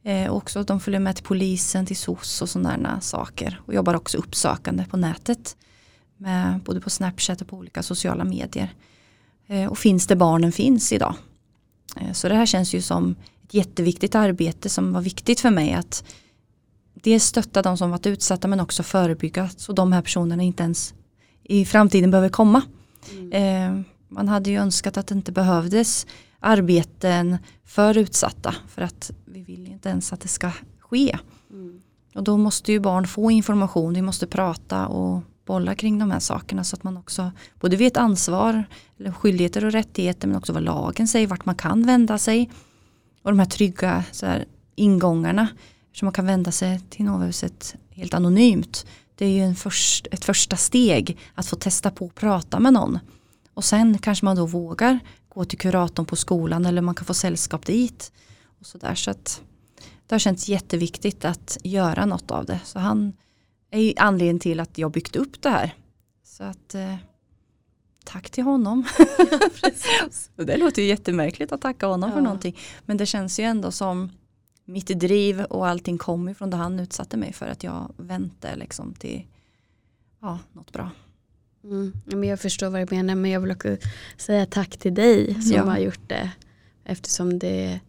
[0.02, 3.60] Eh, också de följer med till polisen, till SOS och sådana saker.
[3.66, 5.56] Och jobbar också uppsökande på nätet.
[6.16, 8.74] Med, både på Snapchat och på olika sociala medier.
[9.46, 11.14] Eh, och finns det barnen finns idag.
[11.96, 15.72] Eh, så det här känns ju som ett jätteviktigt arbete som var viktigt för mig
[15.72, 16.04] att
[17.02, 20.94] dels stötta de som varit utsatta men också förebygga så de här personerna inte ens
[21.42, 22.62] i framtiden behöver komma.
[23.12, 23.32] Mm.
[23.32, 26.06] Eh, man hade ju önskat att det inte behövdes
[26.40, 31.18] arbeten för utsatta för att vi vill inte ens att det ska ske.
[31.50, 31.80] Mm.
[32.14, 36.20] Och då måste ju barn få information, vi måste prata och bolla kring de här
[36.20, 38.64] sakerna så att man också både vet ansvar,
[38.98, 42.50] eller skyldigheter och rättigheter men också vad lagen säger, vart man kan vända sig.
[43.22, 45.48] Och de här trygga så här, ingångarna
[45.98, 48.86] som man kan vända sig till Novahuset helt anonymt.
[49.14, 52.72] Det är ju en först, ett första steg att få testa på att prata med
[52.72, 52.98] någon.
[53.54, 57.14] Och sen kanske man då vågar gå till kuratorn på skolan eller man kan få
[57.14, 58.12] sällskap dit.
[58.60, 59.42] Och så där, så att
[60.06, 62.60] det har känts jätteviktigt att göra något av det.
[62.64, 63.12] Så han
[63.70, 65.74] är anledningen till att jag byggt upp det här.
[66.24, 66.96] Så att eh,
[68.04, 68.84] tack till honom.
[70.36, 72.14] det låter ju jättemärkligt att tacka honom ja.
[72.16, 72.56] för någonting.
[72.86, 74.10] Men det känns ju ändå som
[74.68, 78.94] mitt driv och allting kom ifrån det han utsatte mig för att jag väntade liksom
[78.94, 79.26] till
[80.20, 80.90] ja, något bra.
[81.64, 81.92] Mm.
[82.04, 83.76] Men jag förstår vad du menar men jag vill också
[84.16, 85.64] säga tack till dig som ja.
[85.64, 86.30] har gjort det.
[86.84, 87.80] Eftersom det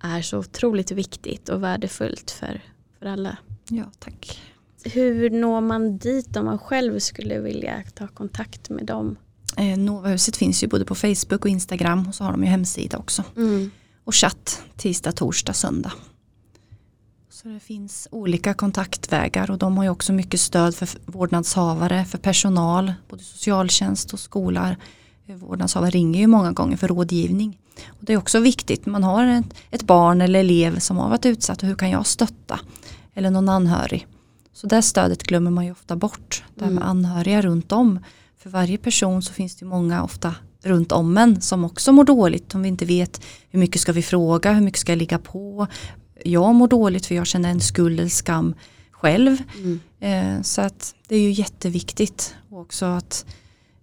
[0.00, 2.60] är så otroligt viktigt och värdefullt för,
[2.98, 3.36] för alla.
[3.68, 4.42] Ja, tack.
[4.84, 9.16] Hur når man dit om man själv skulle vilja ta kontakt med dem?
[9.56, 12.98] Eh, Novahuset finns ju både på Facebook och Instagram och så har de ju hemsida
[12.98, 13.24] också.
[13.36, 13.70] Mm.
[14.04, 15.92] Och chatt tisdag, torsdag, söndag.
[17.30, 22.18] Så det finns olika kontaktvägar och de har ju också mycket stöd för vårdnadshavare, för
[22.18, 24.76] personal, både socialtjänst och skola.
[25.26, 27.58] Vårdnadshavare ringer ju många gånger för rådgivning.
[27.88, 31.26] Och det är också viktigt, man har ett, ett barn eller elev som har varit
[31.26, 32.60] utsatt och hur kan jag stötta?
[33.14, 34.06] Eller någon anhörig.
[34.52, 36.44] Så det stödet glömmer man ju ofta bort.
[36.54, 36.90] Det här med mm.
[36.90, 37.98] anhöriga runt om.
[38.38, 42.54] För varje person så finns det många, ofta runt om en som också mår dåligt
[42.54, 45.66] om vi inte vet hur mycket ska vi fråga, hur mycket ska jag ligga på.
[46.24, 48.54] Jag mår dåligt för jag känner en skuld eller skam
[48.90, 49.42] själv.
[49.56, 49.80] Mm.
[50.00, 53.26] Eh, så att det är ju jätteviktigt också att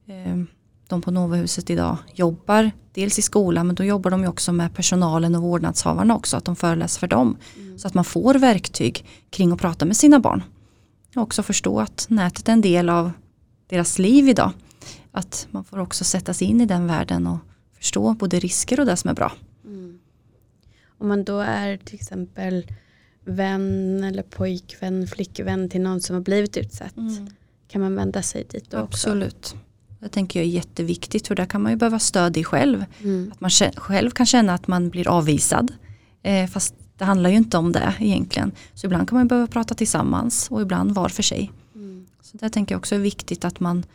[0.08, 0.44] eh,
[0.88, 4.76] de på Novahuset idag jobbar dels i skolan men då jobbar de ju också med
[4.76, 7.38] personalen och vårdnadshavarna också att de föreläser för dem.
[7.56, 7.80] Mm.
[7.80, 10.44] Så att man får verktyg kring att prata med sina barn.
[11.16, 13.12] Och också förstå att nätet är en del av
[13.70, 14.52] deras liv idag.
[15.12, 17.38] Att man får också sätta sig in i den världen och
[17.78, 19.32] förstå både risker och det som är bra.
[19.66, 20.00] Mm.
[20.98, 22.68] Om man då är till exempel
[23.26, 26.98] vän eller pojkvän, flickvän till någon som har blivit utsatt.
[26.98, 27.28] Mm.
[27.68, 29.36] Kan man vända sig dit då Absolut.
[29.36, 29.58] också?
[30.00, 32.86] Det tänker jag är jätteviktigt för där kan man ju behöva stöd i själv.
[33.04, 33.32] Mm.
[33.34, 35.74] Att man själv kan känna att man blir avvisad.
[36.24, 38.52] Eh, fast det handlar ju inte om det egentligen.
[38.74, 41.52] Så ibland kan man behöva prata tillsammans och ibland var för sig.
[41.76, 42.06] Mm.
[42.22, 43.86] Så det tänker jag också är viktigt att man,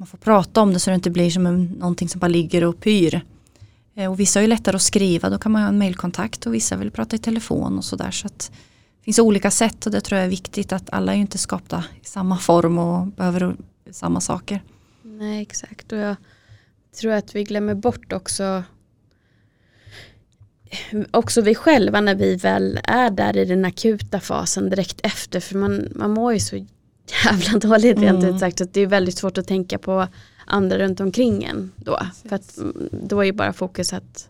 [0.00, 2.64] man får prata om det så det inte blir som en, någonting som bara ligger
[2.64, 3.20] och pyr.
[3.94, 6.54] Eh, och vissa är ju lättare att skriva, då kan man ha en mailkontakt och
[6.54, 8.10] vissa vill prata i telefon och sådär.
[8.10, 8.50] Så att
[8.98, 11.38] det finns olika sätt och det tror jag är viktigt att alla är ju inte
[11.38, 13.56] skapta i samma form och behöver
[13.90, 14.62] samma saker.
[15.02, 16.16] Nej exakt och jag
[17.00, 18.62] tror att vi glömmer bort också
[21.10, 25.58] också vi själva när vi väl är där i den akuta fasen direkt efter för
[25.58, 26.66] man, man mår ju så
[27.24, 28.34] jävla dåligt rent mm.
[28.34, 30.06] ut sagt att det är väldigt svårt att tänka på
[30.46, 31.96] andra runt omkring en då.
[31.96, 32.28] Precis.
[32.28, 32.58] För att
[33.08, 34.28] då är ju bara fokus att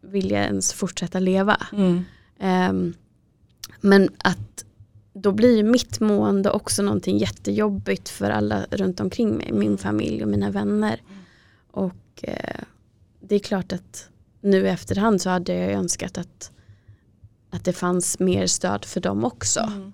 [0.00, 1.66] vilja ens fortsätta leva.
[1.72, 2.04] Mm.
[2.70, 2.94] Um,
[3.80, 4.64] men att
[5.12, 10.28] då blir mitt mående också någonting jättejobbigt för alla runt omkring mig, min familj och
[10.28, 11.02] mina vänner.
[11.70, 12.60] Och eh,
[13.20, 14.08] det är klart att
[14.40, 16.50] nu i efterhand så hade jag önskat att,
[17.50, 19.60] att det fanns mer stöd för dem också.
[19.60, 19.92] Mm.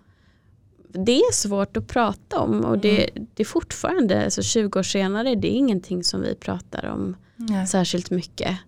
[0.94, 3.28] Det är svårt att prata om och det, mm.
[3.34, 7.66] det är fortfarande, alltså 20 år senare, det är ingenting som vi pratar om Nej.
[7.66, 8.58] särskilt mycket.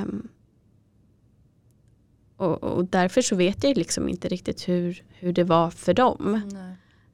[0.00, 0.28] Um,
[2.36, 6.34] och, och, därför så vet jag liksom inte riktigt hur, hur det var för dem.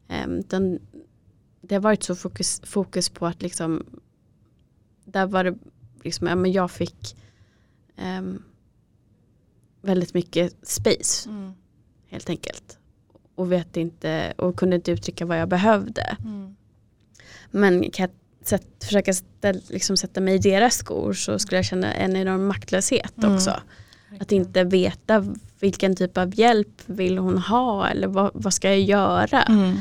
[0.08, 0.80] Um, den,
[1.60, 3.86] det har varit så fokus, fokus på att liksom,
[5.04, 5.58] där var det
[6.02, 7.16] liksom, ja, men jag fick
[8.18, 8.42] um,
[9.80, 11.28] väldigt mycket space.
[11.28, 11.52] Mm.
[12.06, 12.78] Helt enkelt.
[13.34, 16.16] Och vet inte och kunde inte uttrycka vad jag behövde.
[16.24, 16.56] Mm.
[17.50, 18.10] Men kan jag
[18.46, 22.46] sätt, försöka ställ, liksom sätta mig i deras skor så skulle jag känna en enorm
[22.46, 23.34] maktlöshet mm.
[23.34, 23.60] också.
[24.20, 28.80] Att inte veta vilken typ av hjälp vill hon ha eller vad, vad ska jag
[28.80, 29.42] göra.
[29.42, 29.76] Mm.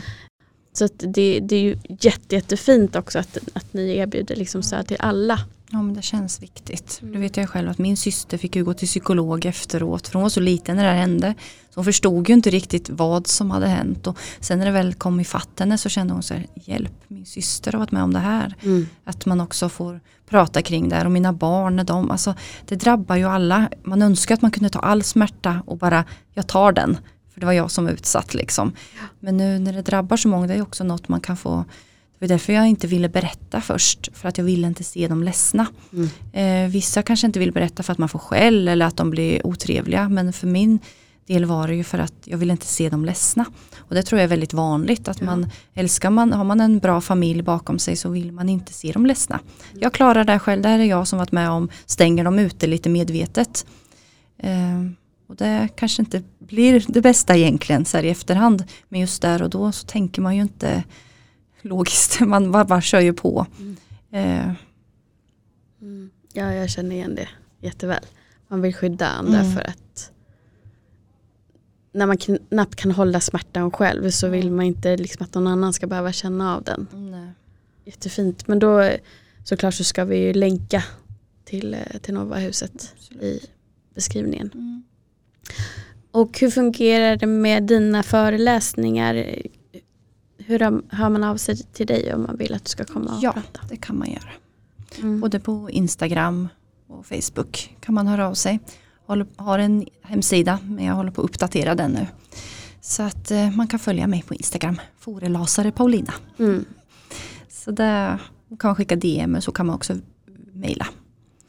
[0.74, 4.98] Så det, det är ju jätte, jättefint också att, att ni erbjuder liksom stöd till
[5.00, 5.40] alla.
[5.74, 7.00] Ja men det känns viktigt.
[7.02, 7.14] Mm.
[7.14, 10.22] Det vet jag själv att min syster fick ju gå till psykolog efteråt för hon
[10.22, 11.36] var så liten när det hände.
[11.70, 14.94] Så hon förstod ju inte riktigt vad som hade hänt och sen när det väl
[14.94, 15.26] kom i
[15.60, 18.56] henne så kände hon så här, hjälp min syster har varit med om det här.
[18.62, 18.88] Mm.
[19.04, 20.00] Att man också får
[20.30, 23.70] prata kring det här och mina barn, de, alltså, det drabbar ju alla.
[23.84, 26.98] Man önskar att man kunde ta all smärta och bara, jag tar den.
[27.34, 28.74] För det var jag som var utsatt liksom.
[29.20, 31.66] Men nu när det drabbar så många, det är också något man kan få
[32.22, 34.10] det var därför jag inte ville berätta först.
[34.14, 35.68] För att jag ville inte se dem ledsna.
[35.94, 36.10] Mm.
[36.34, 39.48] Eh, vissa kanske inte vill berätta för att man får skäll eller att de blir
[39.48, 40.10] otrevliga.
[40.10, 40.80] Men för min
[41.28, 43.46] del var det ju för att jag ville inte se dem ledsna.
[43.78, 45.08] Och det tror jag är väldigt vanligt.
[45.08, 45.26] Att ja.
[45.26, 48.92] man älskar man, har man en bra familj bakom sig så vill man inte se
[48.92, 49.40] dem ledsna.
[49.72, 49.82] Mm.
[49.82, 50.62] Jag klarar det själv.
[50.62, 53.66] Det här är jag som varit med om stänger dem ute lite medvetet.
[54.38, 54.82] Eh,
[55.28, 58.64] och det kanske inte blir det bästa egentligen så här i efterhand.
[58.90, 60.84] Men just där och då så tänker man ju inte
[61.64, 62.20] logiskt.
[62.26, 63.48] Man bara, bara kör ju på.
[63.60, 63.78] Mm.
[64.12, 64.54] Eh.
[65.82, 66.10] Mm.
[66.34, 68.06] Ja, jag känner igen det jätteväl.
[68.48, 69.54] Man vill skydda andra mm.
[69.54, 70.12] för att
[71.94, 74.56] när man knappt kan hålla smärtan själv så vill mm.
[74.56, 76.88] man inte liksom att någon annan ska behöva känna av den.
[76.94, 77.32] Nej.
[77.86, 78.48] Jättefint.
[78.48, 78.90] Men då
[79.44, 80.84] såklart så ska vi ju länka
[81.46, 83.24] till, eh, till Novahuset Absolut.
[83.24, 83.46] i
[83.96, 84.52] beskrivningen.
[84.54, 84.84] Mm.
[86.12, 89.42] Och hur fungerar det med dina föreläsningar?
[90.52, 93.24] Hur hör man av sig till dig om man vill att du ska komma och
[93.24, 93.60] ja, prata?
[93.62, 94.30] Ja, det kan man göra.
[94.98, 95.20] Mm.
[95.20, 96.48] Både på Instagram
[96.88, 98.60] och Facebook kan man höra av sig.
[99.08, 102.08] Jag har en hemsida men jag håller på att uppdatera den nu.
[102.82, 106.14] Så att eh, man kan följa mig på Instagram, Forelasare Paulina.
[106.40, 106.66] Mm.
[107.50, 108.20] Så där
[108.60, 109.98] kan man skicka DM och så kan man också
[110.54, 110.88] mejla.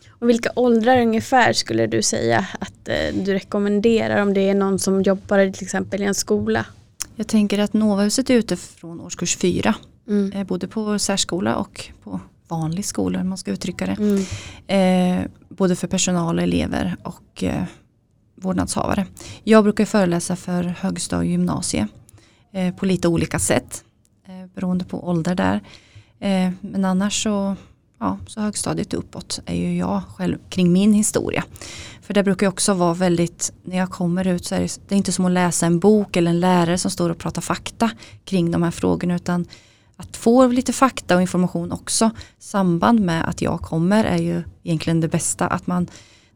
[0.09, 4.79] Och vilka åldrar ungefär skulle du säga att eh, du rekommenderar om det är någon
[4.79, 6.67] som jobbar till exempel i en skola?
[7.17, 9.75] Jag tänker att Novahuset är ute från årskurs fyra.
[10.09, 10.33] Mm.
[10.33, 13.97] Eh, både på särskola och på vanlig skola om man ska uttrycka det.
[13.99, 14.25] Mm.
[14.67, 17.65] Eh, både för personal elever och eh,
[18.35, 19.07] vårdnadshavare.
[19.45, 21.89] Jag brukar föreläsa för högstad och gymnasie
[22.53, 23.85] eh, på lite olika sätt
[24.27, 25.61] eh, beroende på ålder där.
[26.19, 27.57] Eh, men annars så
[28.03, 31.45] ja, så högstadiet uppåt är ju jag själv kring min historia.
[32.03, 34.97] För det brukar också vara väldigt, när jag kommer ut så är det, det är
[34.97, 37.91] inte som att läsa en bok eller en lärare som står och pratar fakta
[38.25, 39.47] kring de här frågorna utan
[39.97, 45.01] att få lite fakta och information också samband med att jag kommer är ju egentligen
[45.01, 45.47] det bästa.
[45.47, 45.89] Att man,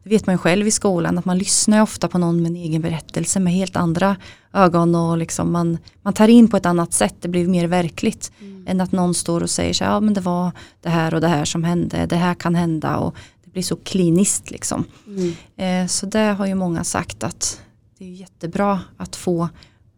[0.07, 2.55] det vet man ju själv i skolan, att man lyssnar ofta på någon med en
[2.55, 4.15] egen berättelse med helt andra
[4.53, 8.31] ögon och liksom man, man tar in på ett annat sätt, det blir mer verkligt.
[8.39, 8.67] Mm.
[8.67, 10.51] Än att någon står och säger så ja men det var
[10.81, 13.75] det här och det här som hände, det här kan hända och det blir så
[13.75, 14.85] kliniskt liksom.
[15.07, 15.33] Mm.
[15.57, 17.61] Eh, så det har ju många sagt att
[17.97, 19.49] det är jättebra att få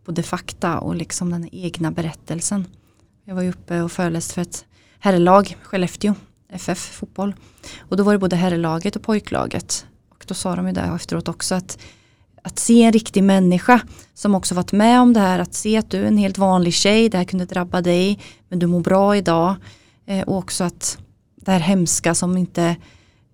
[0.05, 2.66] både fakta och liksom den egna berättelsen.
[3.26, 4.66] Jag var ju uppe och föreläste för ett
[4.99, 6.16] herrlag, Skellefteå,
[6.51, 7.36] FF fotboll.
[7.80, 9.86] Och då var det både herrlaget och pojklaget.
[10.30, 11.78] Då sa de ju där efteråt också att
[12.42, 13.82] att se en riktig människa
[14.14, 16.74] som också varit med om det här, att se att du är en helt vanlig
[16.74, 18.20] tjej, det här kunde drabba dig,
[18.50, 19.56] men du mår bra idag.
[20.06, 20.98] Eh, och också att
[21.36, 22.76] det här hemska som inte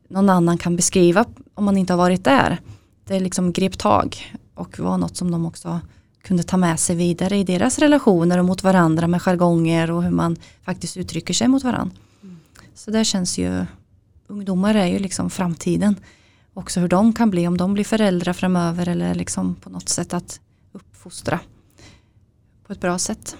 [0.07, 2.61] någon annan kan beskriva om man inte har varit där.
[3.05, 4.17] Det liksom grep tag
[4.53, 5.79] och var något som de också
[6.23, 10.11] kunde ta med sig vidare i deras relationer och mot varandra med jargonger och hur
[10.11, 11.95] man faktiskt uttrycker sig mot varandra.
[12.23, 12.37] Mm.
[12.75, 13.65] Så det känns ju,
[14.27, 15.95] ungdomar är ju liksom framtiden.
[16.57, 20.13] Också hur de kan bli, om de blir föräldrar framöver eller liksom på något sätt
[20.13, 20.41] att
[20.71, 21.39] uppfostra
[22.63, 23.37] på ett bra sätt.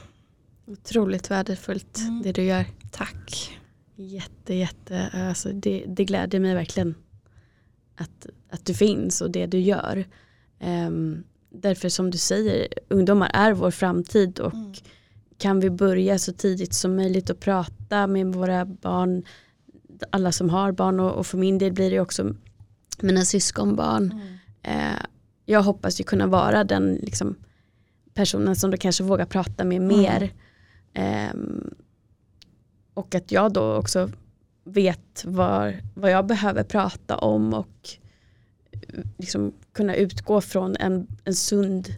[0.66, 2.22] Otroligt värdefullt mm.
[2.24, 2.66] det du gör.
[2.92, 3.60] Tack.
[3.96, 6.96] Jätte, jätte, alltså det, det gläder mig verkligen
[7.96, 10.06] att, att du finns och det du gör.
[10.60, 14.74] Um, därför som du säger, ungdomar är vår framtid och mm.
[15.38, 19.24] kan vi börja så tidigt som möjligt och prata med våra barn,
[20.10, 22.36] alla som har barn och, och för min del blir det också
[23.02, 24.12] mina syskonbarn.
[24.12, 24.94] Mm.
[24.94, 25.00] Eh,
[25.46, 27.36] jag hoppas ju kunna vara den liksom,
[28.14, 29.88] personen som du kanske vågar prata med mm.
[29.88, 30.34] mer.
[30.94, 31.36] Eh,
[32.94, 34.10] och att jag då också
[34.64, 37.90] vet var, vad jag behöver prata om och
[39.18, 41.96] liksom kunna utgå från en, en sund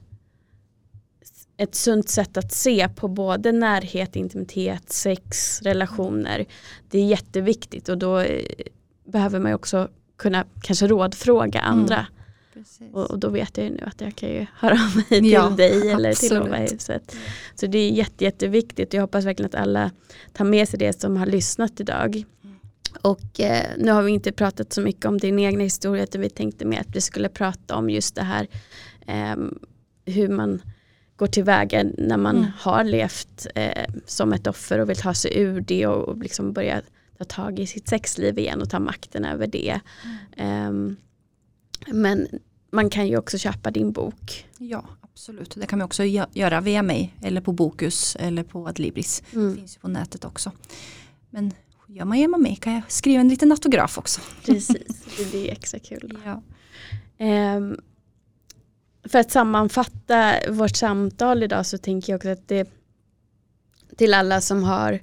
[1.58, 6.46] ett sunt sätt att se på både närhet, intimitet, sex, relationer.
[6.90, 8.46] Det är jätteviktigt och då eh,
[9.06, 11.80] behöver man också kunna kanske rådfråga mm.
[11.80, 12.08] andra.
[12.80, 12.94] Mm.
[12.94, 15.32] Och, och, då vet jag ju nu att jag kan ju höra av mig till
[15.32, 16.32] ja, dig eller absolut.
[16.32, 17.16] till Lovahuset.
[17.56, 18.94] Så det är jätte, jätteviktigt.
[18.94, 19.92] Jag hoppas verkligen att alla
[20.34, 22.26] tar med sig det som har lyssnat idag.
[23.02, 26.30] Och eh, nu har vi inte pratat så mycket om din egna historia utan vi
[26.30, 28.48] tänkte mer att vi skulle prata om just det här
[29.08, 29.36] eh,
[30.06, 30.62] hur man
[31.16, 32.50] går tillväga när man mm.
[32.58, 36.54] har levt eh, som ett offer och vill ta sig ur det och, och liksom
[36.54, 36.82] börja
[37.18, 39.80] ta tag i sitt sexliv igen och ta makten över det.
[40.36, 40.68] Mm.
[40.68, 40.98] Um,
[41.88, 42.28] men
[42.72, 44.46] man kan ju också köpa din bok.
[44.58, 45.56] Ja, absolut.
[45.56, 49.24] Det kan man också göra via mig eller på Bokus eller på Adlibris.
[49.34, 49.50] Mm.
[49.50, 50.52] Det finns ju på nätet också.
[51.30, 51.54] Men
[51.88, 54.22] gör man genom mig kan jag skriva en liten autograf också.
[54.46, 56.18] Precis, det blir extra kul.
[56.26, 56.42] Ja.
[57.56, 57.82] Um,
[59.04, 62.70] för att sammanfatta vårt samtal idag så tänker jag också att det
[63.98, 65.00] till alla som har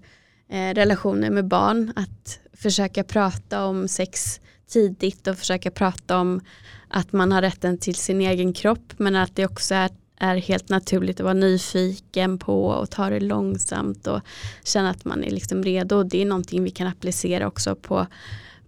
[0.55, 6.41] eh, relationer med barn att försöka prata om sex tidigt och försöka prata om
[6.89, 10.69] att man har rätten till sin egen kropp men att det också är, är helt
[10.69, 14.21] naturligt att vara nyfiken på och ta det långsamt och
[14.65, 16.03] känna att man är liksom redo.
[16.03, 18.07] Det är någonting vi kan applicera också på,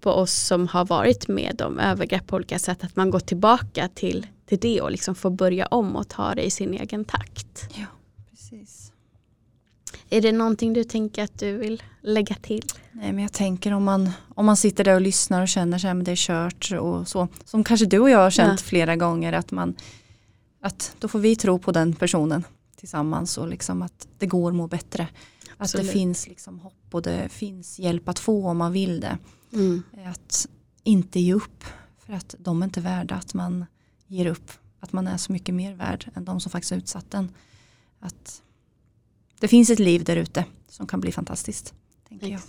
[0.01, 2.85] på oss som har varit med om övergrepp på olika sätt.
[2.85, 6.43] Att man går tillbaka till, till det och liksom får börja om och ta det
[6.43, 7.69] i sin egen takt.
[7.75, 7.96] Ja.
[10.11, 12.65] Är det någonting du tänker att du vill lägga till?
[12.93, 15.91] Nej men jag tänker om man, om man sitter där och lyssnar och känner sig
[15.91, 17.29] att det är kört och så.
[17.45, 18.67] Som kanske du och jag har känt ja.
[18.67, 19.75] flera gånger att man
[20.61, 22.45] att då får vi tro på den personen
[22.77, 25.09] tillsammans och liksom att det går må bättre.
[25.57, 25.87] Absolut.
[25.87, 29.19] Att det finns liksom hopp och det finns hjälp att få om man vill det.
[29.53, 29.83] Mm.
[30.07, 30.49] Att
[30.83, 31.65] inte ge upp
[32.07, 33.67] för att de är inte värda att man
[34.07, 34.51] ger upp.
[34.81, 37.33] Att man är så mycket mer värd än de som faktiskt utsatt den.
[38.01, 38.43] Att
[39.41, 41.75] det finns ett liv där ute som kan bli fantastiskt.
[42.09, 42.41] Tänker jag.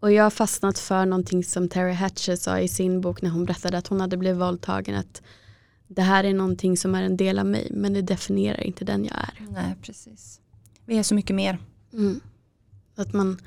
[0.00, 3.44] Och jag har fastnat för någonting som Terry Hatcher sa i sin bok när hon
[3.44, 4.94] berättade att hon hade blivit våldtagen.
[4.94, 5.22] Att
[5.86, 9.04] det här är någonting som är en del av mig men det definierar inte den
[9.04, 9.46] jag är.
[9.50, 10.40] Nej, precis.
[10.84, 11.58] Vi är så mycket mer.
[11.92, 12.20] Mm.
[12.94, 13.38] Att man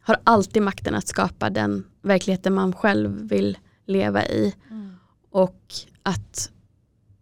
[0.00, 4.54] har alltid makten att skapa den verkligheten man själv vill leva i.
[4.70, 4.96] Mm.
[5.30, 6.50] Och att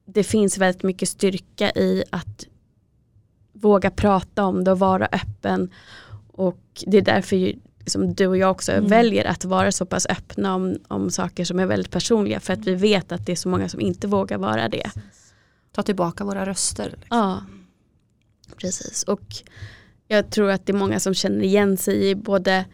[0.06, 2.46] det finns väldigt mycket styrka i att
[3.64, 5.70] våga prata om det och vara öppen.
[6.32, 7.56] Och det är därför ju,
[7.86, 8.88] som du och jag också mm.
[8.88, 12.40] väljer att vara så pass öppna om, om saker som är väldigt personliga.
[12.40, 14.90] För att vi vet att det är så många som inte vågar vara det.
[15.72, 16.84] Ta tillbaka våra röster.
[16.84, 17.18] Liksom.
[17.18, 17.44] Ja,
[18.56, 19.02] precis.
[19.04, 19.34] Och
[20.08, 22.64] jag tror att det är många som känner igen sig i både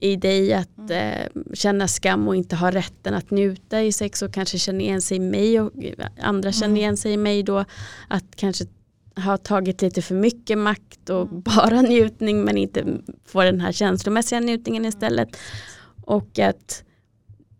[0.00, 0.90] i dig att mm.
[0.90, 5.02] eh, känna skam och inte ha rätten att njuta i sex och kanske känna igen
[5.02, 5.72] sig i mig och
[6.20, 6.76] andra känner mm.
[6.76, 7.64] igen sig i mig då.
[8.08, 8.64] Att kanske
[9.18, 11.40] ha tagit lite för mycket makt och mm.
[11.40, 12.84] bara njutning men inte
[13.24, 15.36] få den här känslomässiga njutningen istället.
[16.04, 16.84] Och att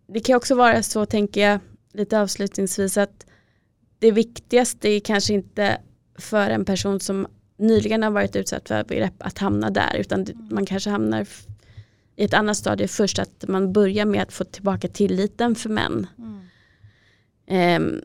[0.07, 1.59] det kan också vara så tänker jag
[1.93, 3.25] lite avslutningsvis att
[3.99, 5.81] det viktigaste är kanske inte
[6.17, 10.49] för en person som nyligen har varit utsatt för övergrepp att hamna där utan mm.
[10.51, 11.27] man kanske hamnar
[12.15, 16.07] i ett annat stadie först att man börjar med att få tillbaka tilliten för män.
[16.17, 17.83] Mm.
[17.83, 18.01] Um,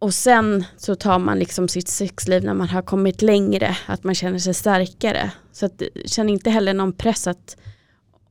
[0.00, 4.14] och sen så tar man liksom sitt sexliv när man har kommit längre, att man
[4.14, 5.32] känner sig starkare.
[5.52, 7.56] Så att, känn inte heller någon press att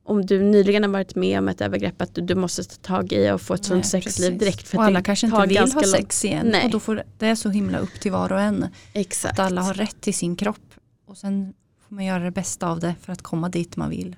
[0.04, 3.12] om du nyligen har varit med om ett övergrepp att du, du måste ta tag
[3.12, 4.68] i och få ett sånt sexliv direkt.
[4.68, 6.64] För och alla kanske inte vill ha sex igen Nej.
[6.64, 8.66] och då får det är så himla upp till var och en.
[8.92, 9.38] Exakt.
[9.38, 10.74] Att alla har rätt till sin kropp
[11.06, 11.54] och sen
[11.88, 14.16] får man göra det bästa av det för att komma dit man vill.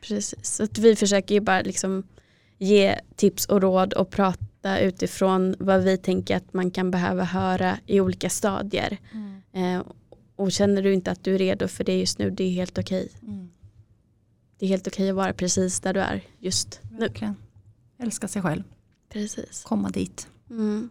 [0.00, 2.02] Precis, så att vi försöker ju bara liksom
[2.58, 7.78] ge tips och råd och prata utifrån vad vi tänker att man kan behöva höra
[7.86, 8.98] i olika stadier.
[9.12, 9.40] Mm.
[9.52, 9.86] Eh,
[10.36, 12.78] och känner du inte att du är redo för det just nu, det är helt
[12.78, 13.08] okej.
[13.14, 13.28] Okay.
[13.28, 13.50] Mm.
[14.58, 17.36] Det är helt okej okay att vara precis där du är just Verkligen.
[17.96, 18.04] nu.
[18.04, 18.62] Älska sig själv.
[19.08, 19.64] Precis.
[19.64, 20.28] Komma dit.
[20.50, 20.90] Mm.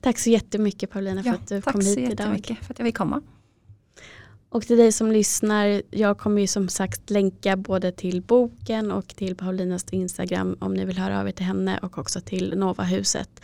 [0.00, 2.08] Tack så jättemycket Paulina för ja, att du kom hit idag.
[2.08, 3.22] Tack så jättemycket för att jag fick komma.
[4.54, 9.06] Och till dig som lyssnar, jag kommer ju som sagt länka både till boken och
[9.06, 13.40] till Paulinas Instagram om ni vill höra av er till henne och också till Novahuset.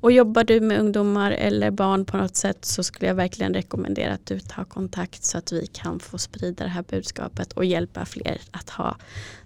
[0.00, 4.12] Och jobbar du med ungdomar eller barn på något sätt så skulle jag verkligen rekommendera
[4.12, 8.04] att du tar kontakt så att vi kan få sprida det här budskapet och hjälpa
[8.04, 8.96] fler att ha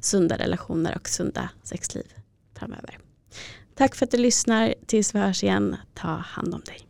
[0.01, 2.07] sunda relationer och sunda sexliv
[2.59, 2.99] framöver.
[3.75, 4.75] Tack för att du lyssnar.
[4.87, 6.86] Tills vi hörs igen, ta hand om dig.